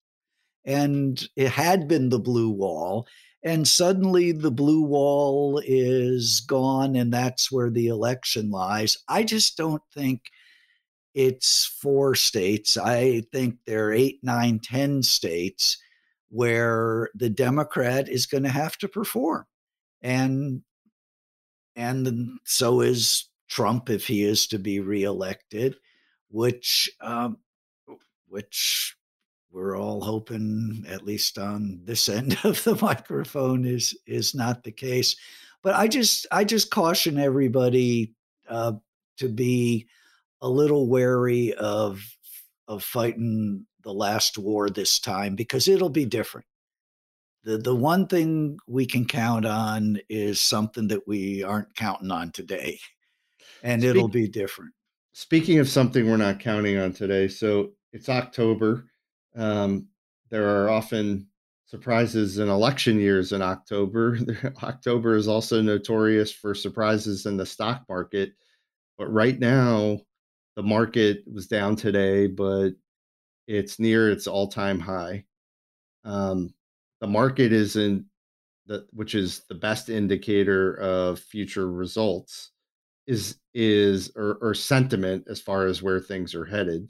And 0.65 1.23
it 1.35 1.49
had 1.49 1.87
been 1.87 2.09
the 2.09 2.17
blue 2.17 2.49
wall. 2.49 3.05
And 3.43 3.67
suddenly 3.67 4.31
the 4.31 4.51
blue 4.51 4.83
wall 4.83 5.61
is 5.65 6.39
gone, 6.41 6.95
and 6.95 7.13
that's 7.13 7.51
where 7.51 7.69
the 7.69 7.87
election 7.87 8.51
lies. 8.51 8.97
I 9.09 9.23
just 9.23 9.57
don't 9.57 9.81
think 9.93 10.21
it's 11.13 11.65
four 11.65 12.15
states. 12.15 12.77
I 12.77 13.21
think 13.31 13.57
there 13.65 13.87
are 13.87 13.93
eight, 13.93 14.19
nine, 14.23 14.59
ten 14.59 15.03
states 15.03 15.77
where 16.29 17.09
the 17.15 17.29
Democrat 17.29 18.09
is 18.09 18.25
going 18.25 18.43
to 18.43 18.49
have 18.49 18.77
to 18.77 18.87
perform. 18.87 19.45
And 20.01 20.63
and 21.75 22.39
so 22.45 22.81
is 22.81 23.29
Trump 23.49 23.89
if 23.89 24.07
he 24.07 24.23
is 24.23 24.47
to 24.47 24.59
be 24.59 24.79
reelected, 24.79 25.75
which 26.29 26.89
um, 27.01 27.37
which 28.27 28.95
we're 29.53 29.77
all 29.77 30.01
hoping, 30.01 30.83
at 30.89 31.05
least 31.05 31.37
on 31.37 31.79
this 31.83 32.09
end 32.09 32.37
of 32.43 32.61
the 32.63 32.75
microphone, 32.81 33.65
is 33.65 33.95
is 34.05 34.33
not 34.35 34.63
the 34.63 34.71
case. 34.71 35.15
But 35.61 35.75
I 35.75 35.87
just 35.87 36.27
I 36.31 36.43
just 36.43 36.71
caution 36.71 37.17
everybody 37.17 38.13
uh, 38.49 38.73
to 39.17 39.29
be 39.29 39.87
a 40.41 40.49
little 40.49 40.87
wary 40.87 41.53
of 41.53 42.03
of 42.67 42.83
fighting 42.83 43.65
the 43.83 43.93
last 43.93 44.37
war 44.37 44.69
this 44.69 44.99
time 44.99 45.35
because 45.35 45.67
it'll 45.67 45.89
be 45.89 46.05
different. 46.05 46.47
the 47.43 47.57
the 47.57 47.75
one 47.75 48.07
thing 48.07 48.57
we 48.67 48.85
can 48.85 49.05
count 49.05 49.45
on 49.45 49.99
is 50.09 50.39
something 50.39 50.87
that 50.87 51.07
we 51.07 51.43
aren't 51.43 51.73
counting 51.75 52.11
on 52.11 52.31
today, 52.31 52.79
and 53.63 53.81
Speak, 53.81 53.89
it'll 53.89 54.07
be 54.07 54.27
different. 54.27 54.73
Speaking 55.13 55.59
of 55.59 55.69
something 55.69 56.09
we're 56.09 56.17
not 56.17 56.39
counting 56.39 56.77
on 56.77 56.91
today, 56.91 57.27
so 57.27 57.71
it's 57.93 58.09
October. 58.09 58.85
Um, 59.35 59.87
there 60.29 60.63
are 60.63 60.69
often 60.69 61.27
surprises 61.65 62.37
in 62.37 62.49
election 62.49 62.99
years 62.99 63.31
in 63.31 63.41
October. 63.41 64.17
October 64.63 65.15
is 65.15 65.27
also 65.27 65.61
notorious 65.61 66.31
for 66.31 66.53
surprises 66.53 67.25
in 67.25 67.37
the 67.37 67.45
stock 67.45 67.83
market. 67.89 68.33
But 68.97 69.11
right 69.11 69.39
now, 69.39 70.01
the 70.55 70.63
market 70.63 71.23
was 71.31 71.47
down 71.47 71.75
today, 71.75 72.27
but 72.27 72.71
it's 73.47 73.79
near 73.79 74.11
its 74.11 74.27
all 74.27 74.47
time 74.47 74.79
high. 74.79 75.25
Um, 76.05 76.53
the 77.01 77.07
market 77.07 77.51
isn't 77.51 78.05
the, 78.67 78.85
which 78.91 79.15
is 79.15 79.41
the 79.49 79.55
best 79.55 79.89
indicator 79.89 80.75
of 80.75 81.19
future 81.19 81.69
results 81.69 82.51
is 83.07 83.37
is 83.53 84.11
or, 84.15 84.37
or 84.41 84.53
sentiment 84.53 85.25
as 85.29 85.41
far 85.41 85.65
as 85.65 85.83
where 85.83 85.99
things 85.99 86.33
are 86.33 86.45
headed 86.45 86.89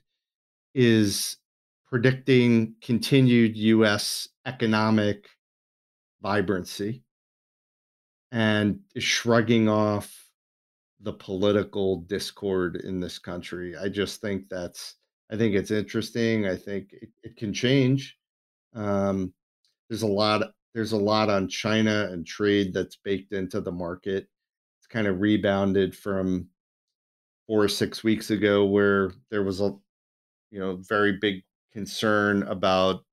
is 0.76 1.38
predicting 1.94 2.74
continued 2.82 3.56
US 3.56 4.28
economic 4.48 5.28
vibrancy 6.24 7.04
and 8.32 8.80
shrugging 8.98 9.70
off 9.70 10.12
the 11.02 11.14
political 11.14 11.98
discord 11.98 12.78
in 12.78 13.00
this 13.00 13.20
country. 13.20 13.78
I 13.78 13.89
just 13.89 14.22
think 14.22 14.50
that's 14.50 14.96
I 15.32 15.38
think 15.38 15.54
it's 15.54 15.70
interesting. 15.70 16.48
I 16.48 16.56
think 16.56 16.94
it, 16.94 17.10
it 17.22 17.38
can 17.38 17.54
change. 17.54 18.18
Um, 18.74 19.32
there's 19.88 20.02
a 20.02 20.08
lot 20.08 20.50
there's 20.74 20.94
a 20.94 20.98
lot 20.98 21.30
on 21.30 21.48
China 21.48 22.10
and 22.12 22.26
trade 22.26 22.74
that's 22.74 22.96
baked 22.96 23.34
into 23.34 23.62
the 23.62 23.72
market. 23.72 24.28
It's 24.80 24.88
kind 24.89 25.06
of 25.06 25.22
rebounded 25.22 25.96
from 25.96 26.48
four 27.46 27.64
or 27.64 27.70
six 27.70 28.04
weeks 28.04 28.32
ago 28.32 28.66
where 28.66 29.12
there 29.30 29.44
was 29.44 29.62
a 29.62 29.76
you 30.50 30.60
know 30.60 30.78
very 30.78 31.20
big 31.22 31.44
concern 31.74 32.43
about 32.43 33.03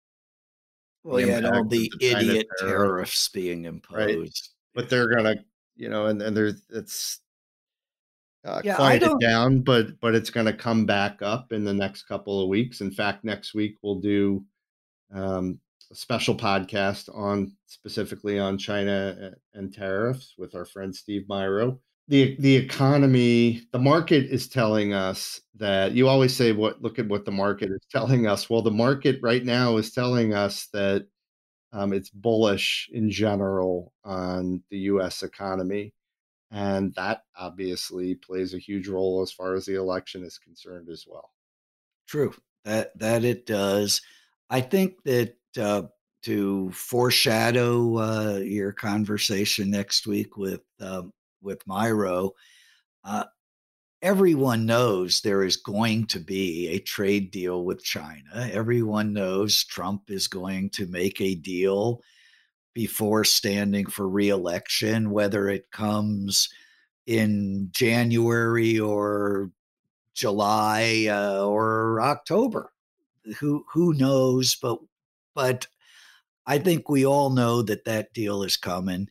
well, 1.02 1.20
yeah, 1.20 1.50
all 1.50 1.64
the, 1.64 1.90
the 1.98 2.06
idiot 2.06 2.46
tariffs 2.58 3.28
being 3.28 3.64
imposed. 3.64 3.96
Right? 3.96 4.30
But 4.74 4.90
they're 4.90 5.08
gonna, 5.08 5.36
you 5.76 5.88
know, 5.88 6.06
and, 6.06 6.20
and 6.20 6.36
there's 6.36 6.62
it's 6.70 7.20
uh, 8.44 8.60
yeah, 8.62 8.76
quieted 8.76 9.18
down, 9.20 9.60
but 9.60 9.98
but 10.00 10.14
it's 10.14 10.30
gonna 10.30 10.52
come 10.52 10.86
back 10.86 11.22
up 11.22 11.52
in 11.52 11.64
the 11.64 11.74
next 11.74 12.04
couple 12.04 12.42
of 12.42 12.48
weeks. 12.48 12.80
In 12.80 12.90
fact, 12.90 13.24
next 13.24 13.54
week 13.54 13.76
we'll 13.82 14.00
do 14.00 14.44
um, 15.12 15.58
a 15.90 15.94
special 15.94 16.34
podcast 16.34 17.14
on 17.16 17.52
specifically 17.66 18.38
on 18.38 18.58
China 18.58 19.32
and 19.54 19.72
tariffs 19.72 20.34
with 20.38 20.54
our 20.54 20.64
friend 20.64 20.94
Steve 20.94 21.24
Myrow. 21.28 21.78
The 22.10 22.36
the 22.40 22.56
economy, 22.56 23.62
the 23.72 23.78
market 23.78 24.26
is 24.26 24.48
telling 24.48 24.92
us 24.92 25.40
that 25.54 25.92
you 25.92 26.08
always 26.08 26.34
say 26.34 26.50
what 26.50 26.82
look 26.82 26.98
at 26.98 27.08
what 27.08 27.24
the 27.24 27.30
market 27.30 27.70
is 27.70 27.80
telling 27.90 28.26
us. 28.26 28.50
Well, 28.50 28.62
the 28.62 28.70
market 28.70 29.20
right 29.22 29.44
now 29.44 29.76
is 29.76 29.92
telling 29.92 30.34
us 30.34 30.66
that 30.72 31.06
um, 31.72 31.92
it's 31.92 32.10
bullish 32.10 32.90
in 32.92 33.10
general 33.10 33.92
on 34.04 34.62
the 34.70 34.78
U.S. 34.78 35.22
economy, 35.22 35.94
and 36.50 36.92
that 36.96 37.22
obviously 37.38 38.16
plays 38.16 38.54
a 38.54 38.58
huge 38.58 38.88
role 38.88 39.22
as 39.22 39.30
far 39.30 39.54
as 39.54 39.64
the 39.64 39.76
election 39.76 40.24
is 40.24 40.36
concerned 40.36 40.88
as 40.88 41.06
well. 41.08 41.30
True 42.08 42.34
that 42.64 42.98
that 42.98 43.24
it 43.24 43.46
does. 43.46 44.02
I 44.50 44.60
think 44.60 45.02
that 45.04 45.36
uh, 45.56 45.82
to 46.22 46.70
foreshadow 46.72 47.96
uh, 47.98 48.38
your 48.38 48.72
conversation 48.72 49.70
next 49.70 50.06
week 50.06 50.36
with 50.36 50.62
um, 50.80 51.12
with 51.42 51.64
Myrow, 51.66 52.30
uh, 53.04 53.24
everyone 54.02 54.66
knows 54.66 55.20
there 55.20 55.44
is 55.44 55.56
going 55.56 56.06
to 56.06 56.20
be 56.20 56.68
a 56.68 56.78
trade 56.78 57.30
deal 57.30 57.64
with 57.64 57.82
China. 57.82 58.48
Everyone 58.52 59.12
knows 59.12 59.64
Trump 59.64 60.10
is 60.10 60.28
going 60.28 60.70
to 60.70 60.86
make 60.86 61.20
a 61.20 61.34
deal 61.34 62.00
before 62.74 63.24
standing 63.24 63.86
for 63.86 64.08
reelection, 64.08 65.10
whether 65.10 65.48
it 65.48 65.70
comes 65.70 66.48
in 67.06 67.68
January 67.72 68.78
or 68.78 69.50
July 70.14 71.06
uh, 71.10 71.44
or 71.44 72.00
October. 72.00 72.72
Who 73.38 73.64
who 73.72 73.94
knows? 73.94 74.54
But 74.54 74.78
but 75.34 75.66
I 76.46 76.58
think 76.58 76.88
we 76.88 77.04
all 77.04 77.30
know 77.30 77.62
that 77.62 77.84
that 77.84 78.12
deal 78.12 78.42
is 78.42 78.56
coming. 78.56 79.08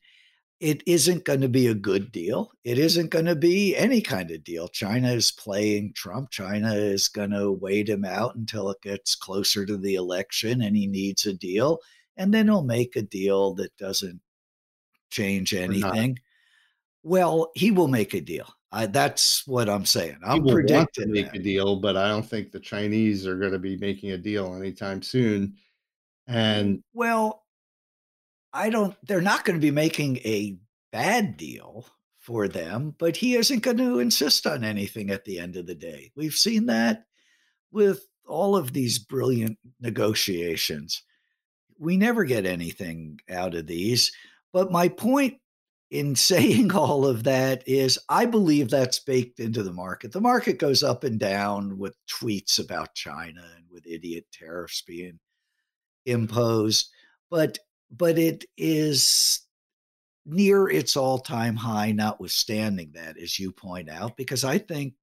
It 0.59 0.83
isn't 0.85 1.23
going 1.23 1.41
to 1.41 1.49
be 1.49 1.67
a 1.67 1.73
good 1.73 2.11
deal. 2.11 2.51
It 2.63 2.77
mm. 2.77 2.81
isn't 2.81 3.11
going 3.11 3.25
to 3.25 3.35
be 3.35 3.75
any 3.77 4.01
kind 4.01 4.29
of 4.31 4.43
deal. 4.43 4.67
China 4.67 5.11
is 5.11 5.31
playing 5.31 5.93
Trump. 5.93 6.31
China 6.31 6.73
is 6.73 7.07
going 7.07 7.31
to 7.31 7.51
wait 7.51 7.87
him 7.87 8.03
out 8.03 8.35
until 8.35 8.69
it 8.69 8.81
gets 8.81 9.15
closer 9.15 9.65
to 9.65 9.77
the 9.77 9.95
election 9.95 10.61
and 10.61 10.75
he 10.75 10.85
needs 10.85 11.25
a 11.25 11.33
deal. 11.33 11.79
And 12.17 12.33
then 12.33 12.47
he'll 12.47 12.63
make 12.63 12.97
a 12.97 13.01
deal 13.01 13.53
that 13.55 13.75
doesn't 13.77 14.19
change 15.09 15.53
anything. 15.53 16.19
Well, 17.03 17.51
he 17.55 17.71
will 17.71 17.87
make 17.87 18.13
a 18.13 18.21
deal. 18.21 18.47
I, 18.71 18.85
that's 18.85 19.47
what 19.47 19.69
I'm 19.69 19.85
saying. 19.85 20.17
I'm 20.23 20.45
predicting 20.45 21.05
to 21.05 21.11
make 21.11 21.31
that. 21.31 21.39
a 21.39 21.43
deal, 21.43 21.77
but 21.77 21.97
I 21.97 22.07
don't 22.09 22.25
think 22.25 22.51
the 22.51 22.59
Chinese 22.59 23.25
are 23.25 23.37
going 23.37 23.53
to 23.53 23.59
be 23.59 23.77
making 23.77 24.11
a 24.11 24.17
deal 24.17 24.53
anytime 24.53 25.01
soon. 25.01 25.55
And 26.27 26.83
well, 26.93 27.45
I 28.53 28.69
don't, 28.69 28.95
they're 29.05 29.21
not 29.21 29.45
going 29.45 29.59
to 29.59 29.65
be 29.65 29.71
making 29.71 30.17
a 30.17 30.57
bad 30.91 31.37
deal 31.37 31.85
for 32.17 32.47
them, 32.47 32.95
but 32.97 33.15
he 33.15 33.35
isn't 33.35 33.63
going 33.63 33.77
to 33.77 33.99
insist 33.99 34.45
on 34.45 34.63
anything 34.63 35.09
at 35.09 35.25
the 35.25 35.39
end 35.39 35.55
of 35.55 35.65
the 35.65 35.75
day. 35.75 36.11
We've 36.15 36.33
seen 36.33 36.65
that 36.67 37.05
with 37.71 38.05
all 38.27 38.55
of 38.55 38.73
these 38.73 38.99
brilliant 38.99 39.57
negotiations. 39.79 41.03
We 41.77 41.97
never 41.97 42.25
get 42.25 42.45
anything 42.45 43.19
out 43.29 43.55
of 43.55 43.67
these. 43.67 44.11
But 44.53 44.71
my 44.71 44.87
point 44.89 45.37
in 45.91 46.15
saying 46.15 46.71
all 46.71 47.05
of 47.05 47.23
that 47.23 47.67
is 47.67 47.99
I 48.09 48.25
believe 48.25 48.69
that's 48.69 48.99
baked 48.99 49.39
into 49.39 49.63
the 49.63 49.73
market. 49.73 50.11
The 50.11 50.21
market 50.21 50.59
goes 50.59 50.83
up 50.83 51.03
and 51.03 51.19
down 51.19 51.77
with 51.77 51.95
tweets 52.07 52.59
about 52.59 52.93
China 52.95 53.43
and 53.55 53.65
with 53.71 53.87
idiot 53.87 54.25
tariffs 54.31 54.81
being 54.81 55.19
imposed, 56.05 56.89
but 57.29 57.57
but 57.91 58.17
it 58.17 58.45
is 58.57 59.41
near 60.25 60.69
its 60.69 60.95
all-time 60.95 61.55
high, 61.55 61.91
notwithstanding 61.91 62.91
that, 62.93 63.17
as 63.17 63.39
you 63.39 63.51
point 63.51 63.89
out, 63.89 64.15
because 64.17 64.43
I 64.43 64.57
think 64.57 64.93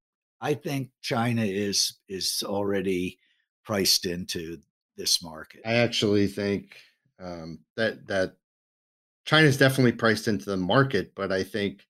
I 0.40 0.54
think 0.54 0.90
China 1.00 1.42
is 1.42 1.94
is 2.08 2.42
already 2.46 3.18
priced 3.64 4.06
into 4.06 4.58
this 4.96 5.22
market. 5.22 5.62
I 5.64 5.74
actually 5.74 6.26
think 6.26 6.76
um, 7.18 7.60
that 7.76 8.06
that 8.06 8.34
China 9.24 9.46
is 9.46 9.58
definitely 9.58 9.92
priced 9.92 10.28
into 10.28 10.50
the 10.50 10.56
market, 10.56 11.12
but 11.14 11.32
I 11.32 11.42
think 11.42 11.86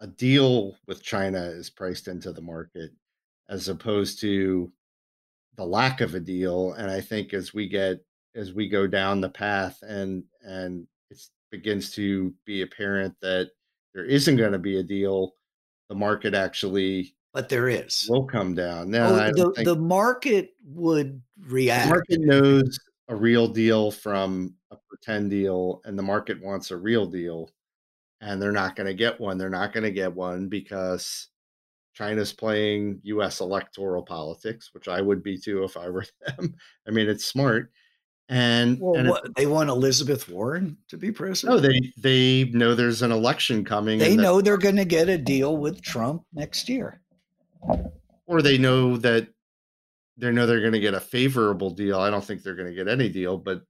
a 0.00 0.06
deal 0.06 0.76
with 0.86 1.02
China 1.02 1.40
is 1.42 1.70
priced 1.70 2.08
into 2.08 2.32
the 2.32 2.40
market 2.40 2.92
as 3.48 3.68
opposed 3.68 4.20
to 4.20 4.72
the 5.56 5.66
lack 5.66 6.00
of 6.00 6.14
a 6.14 6.20
deal 6.20 6.72
and 6.74 6.90
i 6.90 7.00
think 7.00 7.34
as 7.34 7.52
we 7.52 7.68
get 7.68 7.98
as 8.34 8.52
we 8.52 8.68
go 8.68 8.86
down 8.86 9.20
the 9.20 9.28
path 9.28 9.78
and 9.82 10.22
and 10.42 10.86
it 11.10 11.18
begins 11.50 11.90
to 11.92 12.32
be 12.44 12.62
apparent 12.62 13.14
that 13.20 13.50
there 13.94 14.04
isn't 14.04 14.36
going 14.36 14.52
to 14.52 14.58
be 14.58 14.78
a 14.78 14.82
deal 14.82 15.34
the 15.88 15.94
market 15.94 16.34
actually 16.34 17.14
but 17.32 17.48
there 17.48 17.68
is 17.68 18.06
will 18.08 18.24
come 18.24 18.54
down 18.54 18.90
now 18.90 19.08
oh, 19.08 19.32
the, 19.32 19.62
the 19.64 19.76
market 19.76 20.50
would 20.64 21.20
react 21.46 21.88
the 21.88 21.94
market 21.94 22.20
knows 22.20 22.78
a 23.08 23.14
real 23.14 23.48
deal 23.48 23.90
from 23.90 24.54
a 24.70 24.76
pretend 24.88 25.30
deal 25.30 25.80
and 25.84 25.98
the 25.98 26.02
market 26.02 26.40
wants 26.42 26.70
a 26.70 26.76
real 26.76 27.06
deal 27.06 27.50
and 28.20 28.40
they're 28.40 28.52
not 28.52 28.76
going 28.76 28.86
to 28.86 28.94
get 28.94 29.20
one 29.20 29.36
they're 29.36 29.50
not 29.50 29.72
going 29.72 29.84
to 29.84 29.90
get 29.90 30.14
one 30.14 30.48
because 30.48 31.28
China's 31.92 32.32
playing 32.32 33.00
US 33.02 33.40
electoral 33.40 34.02
politics, 34.02 34.70
which 34.72 34.88
I 34.88 35.02
would 35.02 35.22
be 35.22 35.36
too 35.36 35.64
if 35.64 35.76
I 35.76 35.88
were 35.90 36.06
them. 36.26 36.54
I 36.86 36.90
mean, 36.90 37.08
it's 37.08 37.26
smart. 37.26 37.72
And, 38.32 38.78
well, 38.78 38.94
and 38.94 39.08
what, 39.08 39.34
they 39.34 39.46
want 39.46 39.70
Elizabeth 39.70 40.28
Warren 40.28 40.76
to 40.88 40.96
be 40.96 41.10
president. 41.10 41.60
No, 41.62 41.68
they 41.68 41.92
they 41.96 42.44
know 42.56 42.76
there's 42.76 43.02
an 43.02 43.10
election 43.10 43.64
coming. 43.64 43.98
They 43.98 44.16
know 44.16 44.40
they're 44.40 44.56
going 44.56 44.76
to 44.76 44.84
get 44.84 45.08
a 45.08 45.18
deal 45.18 45.56
with 45.56 45.82
Trump 45.82 46.22
next 46.32 46.68
year, 46.68 47.00
or 48.28 48.40
they 48.40 48.56
know 48.56 48.96
that 48.98 49.26
they 50.16 50.30
know 50.30 50.46
they're 50.46 50.60
going 50.60 50.74
to 50.74 50.78
get 50.78 50.94
a 50.94 51.00
favorable 51.00 51.70
deal. 51.70 51.98
I 51.98 52.08
don't 52.08 52.24
think 52.24 52.44
they're 52.44 52.54
going 52.54 52.68
to 52.68 52.74
get 52.74 52.86
any 52.86 53.08
deal, 53.08 53.36
but 53.36 53.62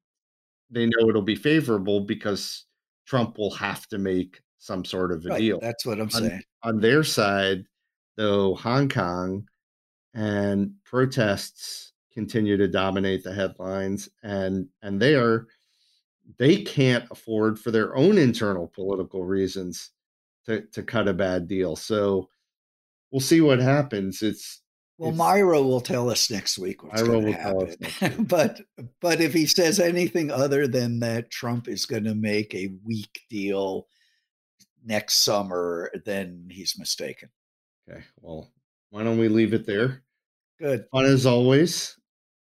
they 0.71 0.85
know 0.85 1.09
it'll 1.09 1.23
be 1.23 1.37
favorable 1.37 2.01
because 2.01 2.67
Trump 3.07 3.39
will 3.39 3.53
have 3.53 3.87
to 3.89 3.97
make 3.97 4.43
some 4.59 4.85
sort 4.85 5.11
of 5.11 5.25
a 5.25 5.31
right, 5.31 5.39
deal. 5.39 5.59
That's 5.59 5.87
what 5.87 6.01
I'm 6.01 6.11
saying. 6.11 6.43
On, 6.65 6.75
on 6.75 6.81
their 6.81 7.03
side, 7.03 7.65
though 8.19 8.57
Hong 8.57 8.91
Kong 8.91 9.49
and 10.13 10.73
protests 10.85 11.90
continue 12.21 12.59
to 12.59 12.69
dominate 12.69 13.25
the 13.25 13.33
headlines 13.33 14.11
and 14.23 14.69
and 14.83 15.01
they 15.01 15.15
are 15.15 15.47
they 16.39 16.57
can't 16.57 17.07
afford 17.11 17.59
for 17.59 17.71
their 17.71 17.97
own 17.97 18.19
internal 18.19 18.67
political 18.67 19.25
reasons 19.25 19.91
to, 20.45 20.61
to 20.73 20.83
cut 20.83 21.09
a 21.09 21.15
bad 21.15 21.49
deal. 21.49 21.77
So 21.77 22.29
we'll 23.11 23.21
see 23.21 23.41
what 23.41 23.59
happens. 23.59 24.21
It's 24.21 24.61
well, 24.99 25.13
Myrow 25.13 25.65
will 25.65 25.81
tell 25.81 26.11
us 26.11 26.31
next 26.31 26.59
week 26.59 26.85
what's 26.85 27.03
going 27.03 27.25
to 27.25 27.33
happen. 27.33 28.27
but 28.27 28.61
but 29.01 29.23
if 29.23 29.33
he 29.33 29.47
says 29.47 29.81
anything 29.81 30.31
other 30.31 30.69
than 30.69 31.01
that 31.01 31.31
Trump 31.31 31.69
is 31.69 31.87
going 31.87 32.05
to 32.05 32.15
make 32.15 32.55
a 32.55 32.75
weak 32.85 33.23
deal 33.31 33.87
next 34.85 35.23
summer, 35.23 35.91
then 36.05 36.49
he's 36.51 36.79
mistaken. 36.79 37.31
Okay. 37.89 38.03
Well, 38.21 38.53
why 38.91 39.05
don't 39.05 39.19
we 39.19 39.29
leave 39.29 39.55
it 39.55 39.65
there? 39.65 40.03
Good. 40.61 40.85
Fun 40.93 41.07
as 41.07 41.25
always. 41.25 41.97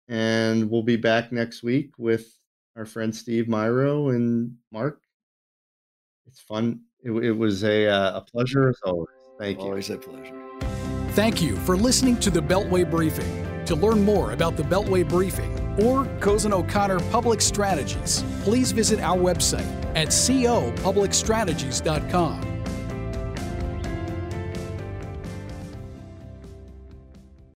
And 0.07 0.69
we'll 0.69 0.83
be 0.83 0.97
back 0.97 1.31
next 1.31 1.63
week 1.63 1.91
with 1.97 2.31
our 2.75 2.85
friend 2.85 3.15
Steve 3.15 3.45
Myrow 3.45 4.13
and 4.13 4.55
Mark. 4.71 5.01
It's 6.27 6.41
fun. 6.41 6.81
It, 7.03 7.09
it 7.11 7.31
was 7.31 7.63
a, 7.63 7.87
uh, 7.87 8.17
a 8.17 8.21
pleasure 8.21 8.69
as 8.69 8.77
always. 8.83 9.07
Thank 9.39 9.57
you. 9.59 9.65
Always 9.65 9.89
a 9.89 9.97
pleasure. 9.97 10.39
Thank 11.11 11.41
you 11.41 11.55
for 11.57 11.75
listening 11.77 12.17
to 12.17 12.29
the 12.29 12.41
Beltway 12.41 12.89
Briefing. 12.89 13.43
To 13.65 13.75
learn 13.75 14.03
more 14.03 14.33
about 14.33 14.57
the 14.57 14.63
Beltway 14.63 15.07
Briefing 15.07 15.55
or 15.81 16.05
Cozen 16.19 16.51
O'Connor 16.53 16.99
Public 17.11 17.41
Strategies, 17.41 18.23
please 18.43 18.71
visit 18.71 18.99
our 18.99 19.17
website 19.17 19.65
at 19.95 20.09
copublicstrategies.com. 20.09 22.54